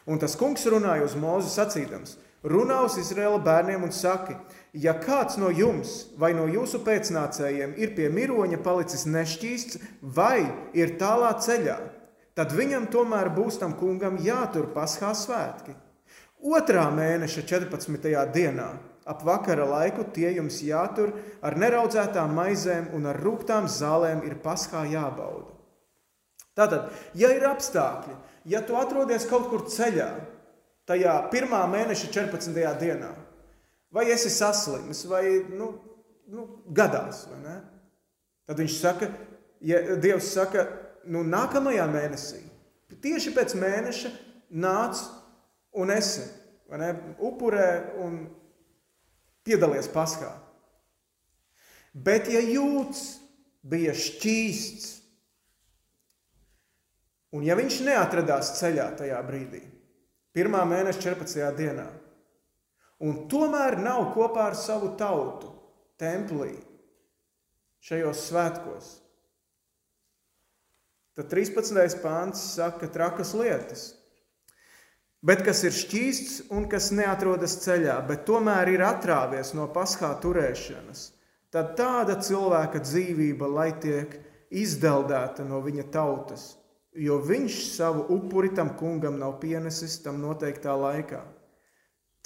Un 0.06 0.22
tas 0.22 0.38
kungs 0.38 0.62
runāja 0.70 1.02
uz 1.02 1.18
Mozu 1.18 1.50
sacīdams: 1.50 2.14
Runā 2.46 2.78
uz 2.86 3.00
Izraēla 3.02 3.42
bērniem 3.42 3.88
un 3.88 3.90
saki, 3.90 4.38
ja 4.70 4.94
kāds 5.02 5.34
no 5.42 5.50
jums 5.50 6.12
vai 6.14 6.30
no 6.36 6.46
jūsu 6.46 6.78
pēcnācējiem 6.86 7.74
ir 7.74 7.96
pie 7.98 8.06
miroņa 8.14 8.62
palicis 8.62 9.02
nešķīsts 9.10 9.82
vai 10.14 10.46
ir 10.78 10.94
tālā 11.00 11.32
ceļā, 11.42 11.80
tad 12.36 12.52
viņam 12.52 12.90
tomēr 12.92 13.32
būs 13.34 13.58
tam 13.62 13.74
kungam 13.80 14.20
jātur 14.22 14.68
paskā 14.74 15.14
svētki. 15.16 15.74
Otrā 16.46 16.84
mēneša 16.92 17.46
14. 17.48 18.12
dienā 18.34 18.68
ap 19.06 19.22
vakara 19.24 19.64
laiku 19.70 20.04
tie 20.12 20.34
jums 20.36 20.60
jātur 20.66 21.14
ar 21.40 21.56
neraudzētām 21.58 22.34
maizēm 22.36 22.90
un 22.96 23.06
ar 23.08 23.18
rūktām 23.22 23.68
zālēm 23.70 24.24
ir 24.26 24.36
paskā 24.42 24.84
jābauda. 24.90 25.54
Tātad, 26.56 26.90
ja 27.14 27.30
ir 27.36 27.44
apstākļi, 27.46 28.16
ja 28.48 28.62
tu 28.64 28.76
atrodies 28.80 29.26
kaut 29.28 29.50
kur 29.50 29.66
ceļā, 29.70 30.08
tajā 30.88 31.14
pirmā 31.32 31.62
mēneša 31.70 32.10
14. 32.14 32.56
dienā, 32.80 33.10
vai 33.92 34.06
esi 34.12 34.32
saslimis, 34.32 35.04
vai 35.08 35.24
nu, 35.52 35.70
nu, 36.32 36.46
gadās, 36.72 37.26
vai 37.30 37.40
ne? 37.44 37.56
Tad 38.46 38.62
viņš 38.62 38.78
saka, 38.80 39.10
ja 39.66 39.82
Dievs 40.00 40.30
saka, 40.32 40.64
nu, 41.10 41.22
nākamajā 41.26 41.86
mēnesī, 41.90 42.40
tieši 43.02 43.32
pēc 43.36 43.54
mēneša, 43.58 44.10
nāc 44.62 45.02
un 45.76 45.92
esi 45.94 46.24
ne, 46.74 46.90
upurē 47.22 47.68
un 48.02 48.18
piedalies 49.46 49.88
paskā. 49.92 50.32
Bet, 51.96 52.28
ja 52.28 52.42
jūtas 52.42 53.16
bija 53.66 53.94
šķīsts, 53.96 54.90
un 57.36 57.46
ja 57.46 57.56
viņš 57.58 57.80
neatradās 57.86 58.56
ceļā 58.58 58.90
tajā 59.00 59.20
brīdī, 59.26 59.62
pirmā 60.36 60.64
mēneša 60.68 61.02
14. 61.06 61.46
dienā, 61.56 61.86
un 63.06 63.24
tomēr 63.30 63.78
nav 63.80 64.10
kopā 64.16 64.50
ar 64.50 64.58
savu 64.58 64.92
tautu 65.00 65.52
templī 66.00 66.54
šajos 67.86 68.26
svētkos, 68.28 68.92
Tad 71.16 71.30
13. 71.32 71.96
pāns 72.02 72.42
saka 72.58 72.90
trakas 72.92 73.30
lietas. 73.32 73.84
Bet 75.24 75.40
kas 75.46 75.62
ir 75.64 75.72
šķīsts 75.72 76.50
un 76.52 76.66
kas 76.68 76.90
neatrodas 76.92 77.56
ceļā, 77.62 77.96
bet 78.06 78.26
tomēr 78.28 78.68
ir 78.74 78.84
atrāvies 78.84 79.54
no 79.56 79.64
paskā 79.72 80.10
turēšanas, 80.20 81.06
tad 81.50 81.72
tāda 81.78 82.18
cilvēka 82.20 82.82
dzīvība 82.84 83.48
lai 83.48 83.70
tiek 83.80 84.12
izdeldēta 84.52 85.46
no 85.48 85.62
viņa 85.64 85.86
tautas, 85.94 86.44
jo 86.92 87.16
viņš 87.24 87.56
savu 87.72 88.04
upuri 88.12 88.52
tam 88.54 88.74
kungam 88.76 89.16
nav 89.18 89.38
pienesis 89.40 89.96
tam 90.04 90.20
noteiktā 90.20 90.76
laikā. 90.76 91.22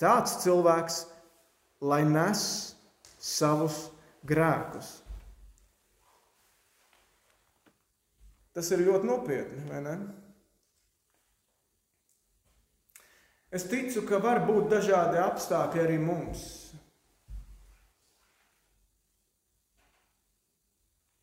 Tāds 0.01 0.35
cilvēks, 0.43 1.05
lai 1.81 2.03
nes 2.11 2.43
savus 3.23 3.87
grēkus. 4.27 4.99
Tas 8.57 8.71
ir 8.75 8.83
ļoti 8.83 9.07
nopietni, 9.07 9.63
vai 9.71 9.83
ne? 9.85 9.95
Es 13.51 13.67
ticu, 13.67 14.05
ka 14.07 14.21
var 14.23 14.45
būt 14.47 14.71
dažādi 14.71 15.19
apstākļi 15.19 15.83
arī 15.83 15.99
mums. 16.03 16.43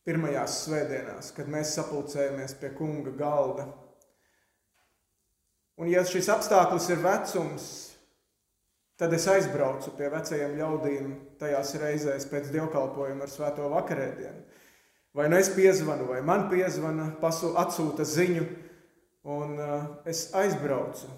Pirmajās 0.08 0.62
svētdienās, 0.64 1.34
kad 1.36 1.52
mēs 1.52 1.74
sapulcējamies 1.76 2.56
pie 2.60 2.72
kunga 2.76 3.12
galda. 3.16 3.68
Un, 5.78 5.90
ja 5.92 6.04
šis 6.08 6.30
apstākļus 6.32 6.88
ir 6.96 7.04
vecums, 7.04 7.66
tad 9.00 9.12
es 9.14 9.28
aizbraucu 9.30 9.92
pie 9.96 10.08
vecajiem 10.12 10.56
ļaudīm 10.58 11.12
tajās 11.40 11.76
reizēs 11.80 12.28
pēc 12.32 12.48
dievkalpojuma 12.56 13.28
ar 13.28 13.32
svēto 13.32 13.68
vakarēdienu. 13.72 14.42
Vai 15.16 15.30
nu 15.30 15.38
es 15.40 15.50
piezvanu, 15.54 16.10
vai 16.10 16.22
man 16.26 16.48
piezvana, 16.52 17.12
pasu, 17.22 17.54
atsūta 17.58 18.06
ziņu, 18.06 18.44
un 19.28 19.56
uh, 19.60 19.88
es 20.08 20.28
aizbraucu. 20.36 21.10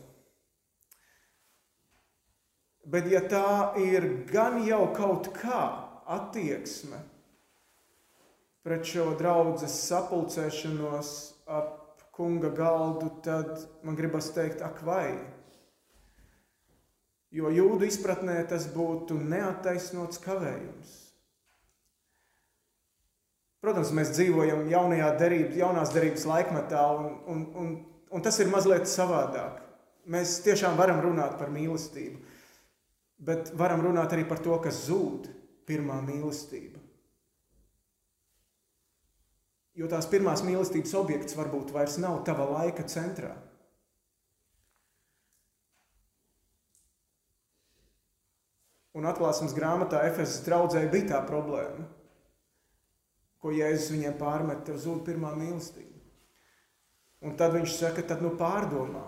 Bet 2.89 3.09
ja 3.11 3.21
tā 3.21 3.75
ir 3.81 4.07
gan 4.29 4.61
jau 4.65 4.87
kaut 4.95 5.29
kā 5.35 5.61
attieksme 6.09 7.01
pret 8.65 8.85
šo 8.85 9.11
draudzes 9.19 9.75
sapulcēšanos 9.87 11.11
ap 11.49 11.75
kunga 12.19 12.49
galdu, 12.51 13.07
tad 13.23 13.61
man 13.83 13.95
gribas 13.95 14.33
teikt, 14.35 14.59
ak 14.65 14.81
vai. 14.83 15.13
Jo 17.31 17.51
jūdu 17.53 17.87
izpratnē 17.87 18.41
tas 18.49 18.65
būtu 18.73 19.15
neattaisnots 19.21 20.19
kavējums. 20.25 20.97
Protams, 23.59 23.89
mēs 23.91 24.13
dzīvojam 24.15 24.69
jaunajā 24.71 25.07
derības, 25.19 25.57
jaunās 25.59 25.89
derības 25.91 26.23
laikmetā, 26.29 26.83
un, 26.95 27.09
un, 27.27 27.41
un, 27.59 27.71
un 28.15 28.23
tas 28.23 28.39
ir 28.39 28.51
mazliet 28.51 28.87
savādāk. 28.87 29.57
Mēs 30.09 30.37
tiešām 30.45 30.79
varam 30.79 31.01
runāt 31.03 31.35
par 31.41 31.51
mīlestību, 31.51 32.21
bet 33.27 33.51
varam 33.59 33.83
runāt 33.83 34.15
arī 34.15 34.23
par 34.29 34.39
to, 34.45 34.55
kas 34.63 34.85
zūd 34.85 35.27
pirmā 35.67 35.99
mīlestība. 36.07 36.79
Jo 39.75 39.91
tās 39.91 40.07
pirmās 40.11 40.41
mīlestības 40.43 40.95
objekts 40.99 41.35
varbūt 41.35 41.75
vairs 41.75 41.99
nav 41.99 42.23
tava 42.27 42.47
laika 42.55 42.87
centrā. 42.87 43.35
Un 48.95 49.05
atklāsmes 49.07 49.53
grāmatā 49.55 50.01
Efesas 50.07 50.41
draudzē 50.47 50.87
bija 50.91 51.11
tā 51.13 51.23
problēma 51.27 51.98
ko 53.39 53.53
Jēzus 53.55 53.93
viņiem 53.95 54.17
pārmet, 54.19 54.65
tev 54.67 54.79
zūd 54.81 55.03
pirmā 55.07 55.31
mīlestība. 55.37 55.87
Un 57.25 57.35
tad 57.39 57.55
viņš 57.55 57.75
saka, 57.75 58.03
tad 58.07 58.23
nu 58.23 58.33
pārdomā. 58.39 59.05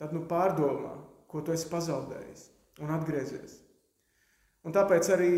Tad 0.00 0.12
nu 0.16 0.24
pārdomā, 0.28 0.96
ko 1.30 1.40
tu 1.44 1.54
esi 1.54 1.68
pazaudējis 1.70 2.48
un 2.84 2.90
atgriezies. 2.92 3.60
Un 4.64 4.74
tāpēc 4.74 5.08
arī 5.14 5.30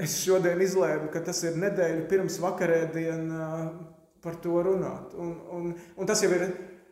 es 0.00 0.16
šodien 0.24 0.60
izlēmu, 0.64 1.10
ka 1.12 1.22
tas 1.24 1.42
ir 1.44 1.58
nedēļa 1.60 2.08
pirms 2.10 2.40
vakarēdiena 2.42 3.48
par 4.24 4.36
to 4.44 4.60
runāt. 4.64 5.14
Un, 5.20 5.34
un, 5.56 5.72
un 5.96 6.08
tas 6.08 6.20
jau 6.24 6.30
ir 6.36 6.46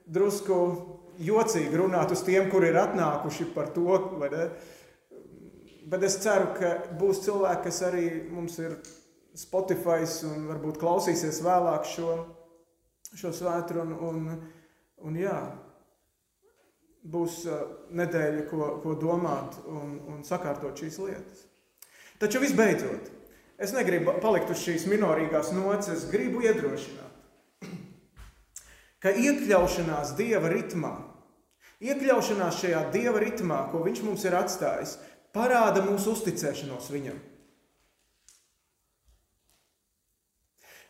drusku 0.09 0.59
jocīgi 1.19 1.81
runāt 1.81 2.13
uz 2.15 2.23
tiem, 2.25 2.49
kuri 2.53 2.71
ir 2.73 2.81
atnākuši 2.81 3.49
par 3.55 3.73
to, 3.75 3.89
vai 4.21 4.31
ne? 4.33 4.49
Bet 5.89 6.03
es 6.05 6.19
ceru, 6.21 6.51
ka 6.59 6.75
būs 7.01 7.23
cilvēki, 7.25 7.63
kas 7.65 7.79
arī 7.87 8.09
mums 8.29 8.59
ir 8.61 8.75
Spotify 9.39 10.05
un 10.29 10.45
varbūt 10.51 10.81
klausīsies 10.83 11.41
vēlāk 11.47 11.87
šo, 11.89 12.17
šo 13.17 13.33
svētru. 13.33 13.87
Un, 14.05 14.27
un, 15.07 15.17
jā, 15.17 15.39
būs 17.09 17.41
uh, 17.49 17.65
nedēļa, 17.97 18.45
ko, 18.51 18.71
ko 18.83 18.99
domāt 19.01 19.57
un, 19.65 19.97
un 20.13 20.21
sakārtot 20.29 20.77
šīs 20.77 21.01
lietas. 21.07 21.47
Taču 22.21 22.43
visbeidzot, 22.43 23.09
es 23.57 23.73
negribu 23.73 24.19
palikt 24.21 24.53
uz 24.53 24.61
šīs 24.67 24.89
minorīgās 24.91 25.55
nocis, 25.57 25.95
es 25.95 26.09
gribu 26.13 26.43
iedrošināt, 26.45 27.65
ka 29.03 29.15
iekļaušanās 29.15 30.19
dieva 30.21 30.53
ritmā, 30.53 30.97
iekļaušanās 31.81 32.59
šajā 32.61 32.89
dieva 32.93 33.23
ritmā, 33.25 33.69
ko 33.73 33.87
viņš 33.87 34.03
mums 34.05 34.27
ir 34.29 34.37
atstājis, 34.37 34.99
parāda 35.35 35.83
mūsu 35.85 36.15
uzticēšanos 36.17 36.89
viņam. 36.93 37.19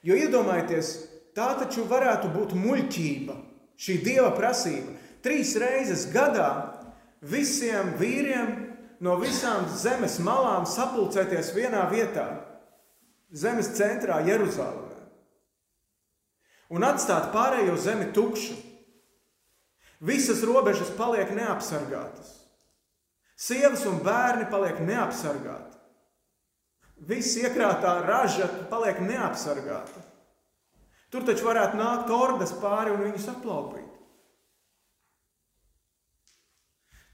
Jo 0.07 0.15
iedomājieties, 0.15 0.93
tā 1.35 1.51
taču 1.59 1.85
varētu 1.89 2.31
būt 2.33 2.55
muļķība, 2.57 3.35
šī 3.79 3.99
dieva 4.05 4.31
prasība. 4.37 4.95
Trīs 5.23 5.57
reizes 5.59 6.07
gadā 6.13 6.51
visiem 7.21 7.97
vīriem 7.99 8.55
no 9.03 9.17
visām 9.19 9.67
zemes 9.79 10.19
malām 10.23 10.67
sapulcēties 10.67 11.51
vienā 11.55 11.85
vietā, 11.91 12.29
zemes 13.35 13.73
centrā, 13.75 14.21
Jeruzalemē, 14.27 15.03
un 16.75 16.87
atstāt 16.87 17.31
pārējo 17.35 17.77
zemi 17.81 18.11
tukšu. 18.15 18.57
Visas 19.99 20.45
robežas 20.47 20.93
paliek 20.95 21.33
neapsargātas. 21.35 22.38
Sievas 23.39 23.85
un 23.87 24.01
bērni 24.03 24.49
paliek 24.51 24.81
neapsargāti. 24.83 25.77
Viss 27.07 27.37
iekrātā 27.39 28.01
raža 28.03 28.49
paliek 28.71 28.99
neapsargāta. 29.05 30.03
Tur 31.09 31.23
taču 31.25 31.47
varētu 31.47 31.79
nākt 31.79 32.11
ordas 32.13 32.51
pāri 32.59 32.93
un 32.93 33.05
viņus 33.07 33.29
aplaupīt. 33.31 33.87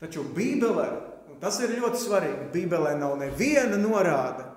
Taču 0.00 0.24
Bībelē, 0.36 0.88
un 1.30 1.36
tas 1.42 1.60
ir 1.62 1.76
ļoti 1.76 2.00
svarīgi, 2.00 2.48
Bībelē 2.56 2.96
nav 2.98 3.18
neviena 3.20 3.76
norāde 3.80 4.48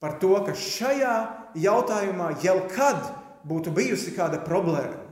par 0.00 0.16
to, 0.22 0.32
ka 0.46 0.56
šajā 0.56 1.14
jautājumā 1.58 2.32
jau 2.42 2.56
kad 2.72 3.12
būtu 3.48 3.72
bijusi 3.76 4.16
kāda 4.16 4.40
problēma. 4.44 5.07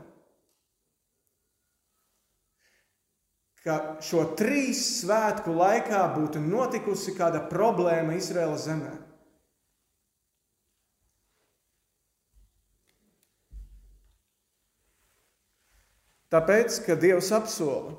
Ka 3.67 3.99
šo 3.99 4.23
trīs 4.39 4.79
svētku 5.01 5.51
laikā 5.57 6.05
būtu 6.15 6.39
notikusi 6.39 7.17
kāda 7.17 7.41
problēma 7.51 8.15
Izraēlas 8.15 8.69
zemē. 8.69 8.93
Tāpēc, 16.31 16.79
ka 16.87 16.95
Dievs 16.99 17.31
apsola, 17.35 17.95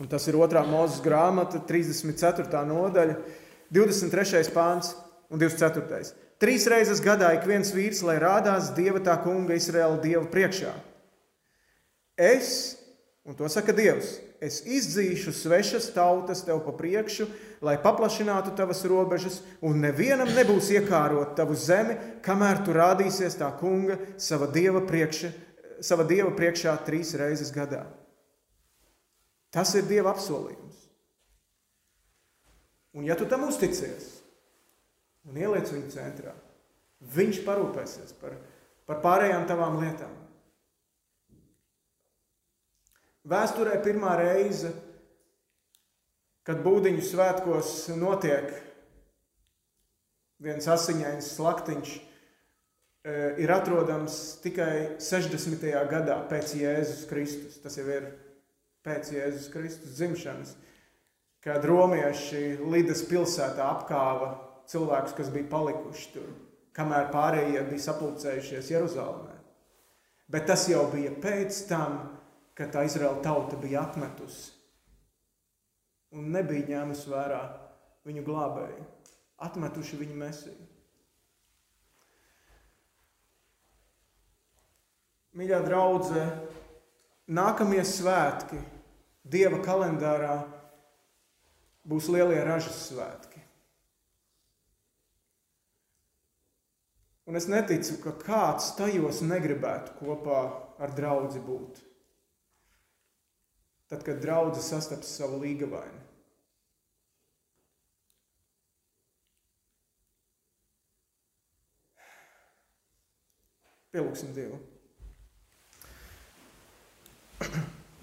un 0.00 0.08
tas 0.08 0.26
ir 0.28 0.36
2. 0.36 0.64
mūzes 0.68 1.00
grāmata, 1.04 1.60
34. 1.68 2.62
nodaļa, 2.68 3.16
23. 3.72 4.42
pāns 4.52 4.92
un 5.32 5.40
24. 5.40 6.12
Trīs 6.42 6.66
reizes 6.68 7.00
gadā 7.04 7.30
ik 7.36 7.46
viens 7.48 7.72
vīrs, 7.72 8.02
lai 8.04 8.18
rādās 8.20 8.72
Dieva 8.76 9.00
tā 9.04 9.14
kunga 9.22 9.56
Izraēla 9.56 10.00
Dieva 10.02 10.24
priekšā. 10.28 10.72
Es, 12.20 12.76
un 13.24 13.36
to 13.38 13.48
saka 13.52 13.76
Dievs, 13.76 14.16
es 14.42 14.60
izdzīšu 14.66 15.32
svešas 15.36 15.92
tautas 15.94 16.42
tev 16.42 16.64
pa 16.66 16.74
priekšu, 16.74 17.28
lai 17.62 17.76
paplašinātu 17.82 18.56
tavas 18.58 18.82
robežas, 18.90 19.40
un 19.62 19.78
nevienam 19.84 20.30
nebūs 20.34 20.72
iekārot 20.74 21.36
tavu 21.38 21.54
zemi, 21.54 21.94
kamēr 22.26 22.64
tu 22.66 22.74
rādīsies 22.74 23.38
tā 23.38 23.52
kunga 23.60 24.00
sava 24.18 24.50
dieva, 24.50 24.82
priekša, 24.88 25.30
sava 25.80 26.06
dieva 26.08 26.32
priekšā 26.34 26.74
trīs 26.86 27.14
reizes 27.18 27.54
gadā. 27.54 27.84
Tas 29.52 29.74
ir 29.78 29.86
dieva 29.86 30.14
apsolījums. 30.14 30.88
Un 32.98 33.06
ja 33.06 33.14
tu 33.16 33.28
tam 33.28 33.46
uzticies 33.46 34.18
un 35.28 35.38
ieliec 35.38 35.70
viņu 35.70 35.92
centrā, 35.94 36.34
viņš 37.14 37.44
parūpēsies 37.46 38.18
par, 38.18 38.34
par 38.88 39.00
pārējām 39.04 39.46
tavām 39.48 39.78
lietām. 39.80 40.21
Vēsturē 43.28 43.76
pirmā 43.84 44.16
reize, 44.18 44.72
kad 46.42 46.62
būdiņu 46.64 47.04
svētkos 47.06 47.74
notiek 47.94 48.48
viens 50.42 50.66
asiņains 50.66 51.28
slaktiņš, 51.36 51.92
e, 51.94 53.14
ir 53.44 53.54
atrodams 53.54 54.18
tikai 54.42 54.98
60. 54.98 55.70
gadā 55.90 56.18
pēc 56.30 56.56
Jēzus 56.58 57.06
Kristus. 57.10 57.60
Tas 57.62 57.78
jau 57.78 57.86
ir 57.86 58.10
pēc 58.82 59.12
Jēzus 59.14 59.50
Kristus 59.54 59.94
dzimšanas, 60.00 60.56
kad 61.42 61.62
romieši 61.62 62.58
Lidas 62.66 63.06
pilsētā 63.06 63.70
apkāva 63.70 64.34
cilvēkus, 64.66 65.14
kas 65.14 65.30
bija 65.30 65.50
palikuši 65.54 66.10
tur 66.16 66.32
kamēr 66.76 67.10
pārējie 67.12 67.62
bija 67.68 67.84
sapulcējušies 67.86 68.70
Jeruzalemē. 68.72 69.36
Bet 70.32 70.46
tas 70.48 70.64
jau 70.70 70.86
bija 70.92 71.12
pēc 71.20 71.58
tam, 71.68 71.98
kad 72.58 72.72
tā 72.74 72.84
Izraela 72.88 73.20
tauta 73.24 73.56
bija 73.60 73.86
atmetusi 73.86 74.52
un 76.12 76.28
nebija 76.32 76.68
ņēmusi 76.68 77.08
vērā 77.08 77.40
viņu 78.06 78.24
glābēju, 78.26 78.84
atmetuši 79.46 80.00
viņu 80.02 80.16
mesiju. 80.20 80.68
Mīļā 85.32 85.62
draudzē, 85.64 86.26
nākamie 87.32 87.80
svētki 87.88 88.60
Dieva 89.22 89.60
kalendārā 89.64 90.34
būs 91.88 92.08
lielie 92.12 92.40
ražas 92.44 92.88
svētki. 92.88 93.38
Un 97.30 97.38
es 97.38 97.46
neticu, 97.46 98.00
ka 98.02 98.12
kāds 98.18 98.72
tajos 98.76 99.22
negribētu 99.24 99.94
kopā 100.00 100.42
ar 100.82 100.92
draugu 100.92 101.40
būt. 101.46 101.78
Tad, 103.92 104.06
kad 104.06 104.22
draudzene 104.24 104.64
sastaps 104.64 105.10
savu 105.18 105.36
līgavainu. 105.42 105.98
Pielūgsim 113.92 114.30
Dievu. 114.32 114.56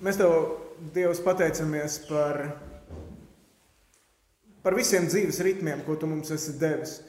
Mēs 0.05 0.19
tev, 0.21 0.35
Dievs, 0.93 1.23
pateicamies 1.25 1.95
par, 2.05 2.37
par 4.61 4.77
visiem 4.77 5.09
dzīves 5.09 5.41
ritmiem, 5.47 5.81
ko 5.87 5.97
tu 5.97 6.11
mums 6.11 6.29
esi 6.37 6.53
devis. 6.61 6.99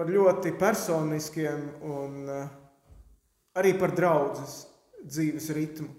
Par 0.00 0.08
ļoti 0.08 0.54
personiskiem 0.56 1.60
un 1.92 2.16
eh, 2.38 2.56
arī 3.60 3.74
par 3.76 3.92
draudzes 3.92 4.62
dzīves 5.04 5.52
ritmu, 5.60 5.92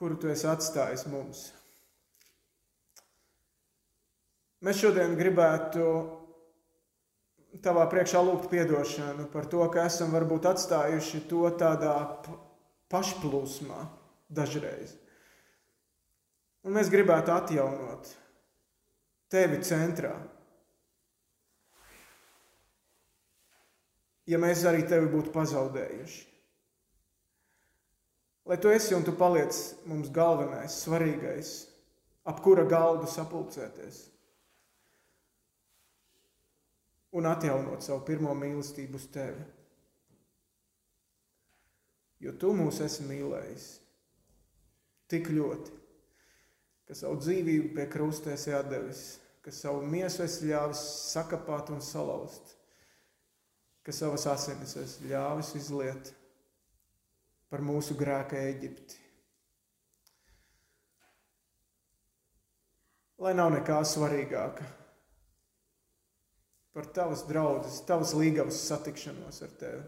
kuru 0.00 0.16
tu 0.16 0.30
esi 0.32 0.46
atstājis 0.48 1.04
mums. 1.12 1.50
Mēs 4.64 4.80
šodien 4.80 5.12
gribētu 5.16 5.84
tavā 7.64 7.84
priekšā 7.92 8.22
lūgt 8.24 8.54
atdošanu 8.62 9.26
par 9.32 9.48
to, 9.52 9.60
ka 9.72 9.84
esam 9.90 10.14
varbūt 10.16 10.48
atstājuši 10.48 11.20
to 11.28 11.42
tādā 11.60 11.94
pašplūsmā 12.92 13.82
dažreiz. 14.32 14.96
Un 16.64 16.76
mēs 16.76 16.88
gribētu 16.92 17.36
atjaunot 17.36 18.08
tevi 19.32 19.60
centrā. 19.64 20.14
Ja 24.28 24.40
mēs 24.40 24.64
arī 24.68 24.84
tevi 24.88 25.12
būtu 25.12 25.32
pazaudējuši. 25.36 26.29
Lai 28.50 28.58
tu 28.58 28.66
esi 28.66 28.94
un 28.94 29.04
tu 29.06 29.12
paliec 29.14 29.54
mums 29.86 30.08
galvenais, 30.10 30.74
svarīgais, 30.82 31.50
ap 32.26 32.40
kura 32.42 32.64
galdu 32.66 33.06
sapulcēties. 33.06 34.00
Un 37.14 37.30
atjaunot 37.30 37.86
savu 37.86 38.02
pirmo 38.08 38.34
mīlestību 38.34 38.98
uz 38.98 39.06
tevi. 39.14 39.46
Jo 42.26 42.34
tu 42.42 42.50
mūs 42.58 42.82
esi 42.82 43.06
mīlējis 43.06 43.70
tik 45.14 45.30
ļoti, 45.30 45.78
ka 46.90 46.98
savu 46.98 47.22
dzīvību 47.22 47.74
pie 47.78 47.86
krusta 47.94 48.34
esi 48.34 48.50
atdevis, 48.50 49.04
ka 49.46 49.54
savu 49.54 49.86
miesu 49.86 50.26
esi 50.26 50.50
ļāvis 50.50 50.82
sakapāt 51.14 51.70
un 51.70 51.78
salauzt, 51.78 52.56
ka 53.86 53.94
savas 53.94 54.26
asinis 54.34 54.74
esi 54.82 55.06
ļāvis 55.14 55.54
izliet 55.62 56.16
par 57.50 57.62
mūsu 57.66 57.96
grēka 57.98 58.38
Eģipti. 58.50 58.98
Lai 63.20 63.34
nav 63.36 63.50
nekā 63.52 63.80
svarīgāka 63.84 64.64
par 66.72 66.86
tavas 66.94 67.26
draudzes, 67.28 67.82
tavas 67.84 68.14
līgavas 68.16 68.62
satikšanos 68.68 69.42
ar 69.44 69.50
tevi, 69.60 69.82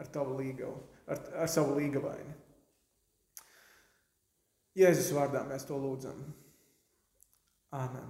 ar 0.00 0.08
tavu 0.10 0.38
līgavu, 0.40 0.80
ar, 1.06 1.20
ar 1.44 1.52
savu 1.52 1.76
līgavaini. 1.76 2.34
Jēzus 4.80 5.12
vārdā 5.12 5.44
mēs 5.46 5.68
to 5.68 5.76
lūdzam. 5.78 6.24
Āmen. 7.76 8.08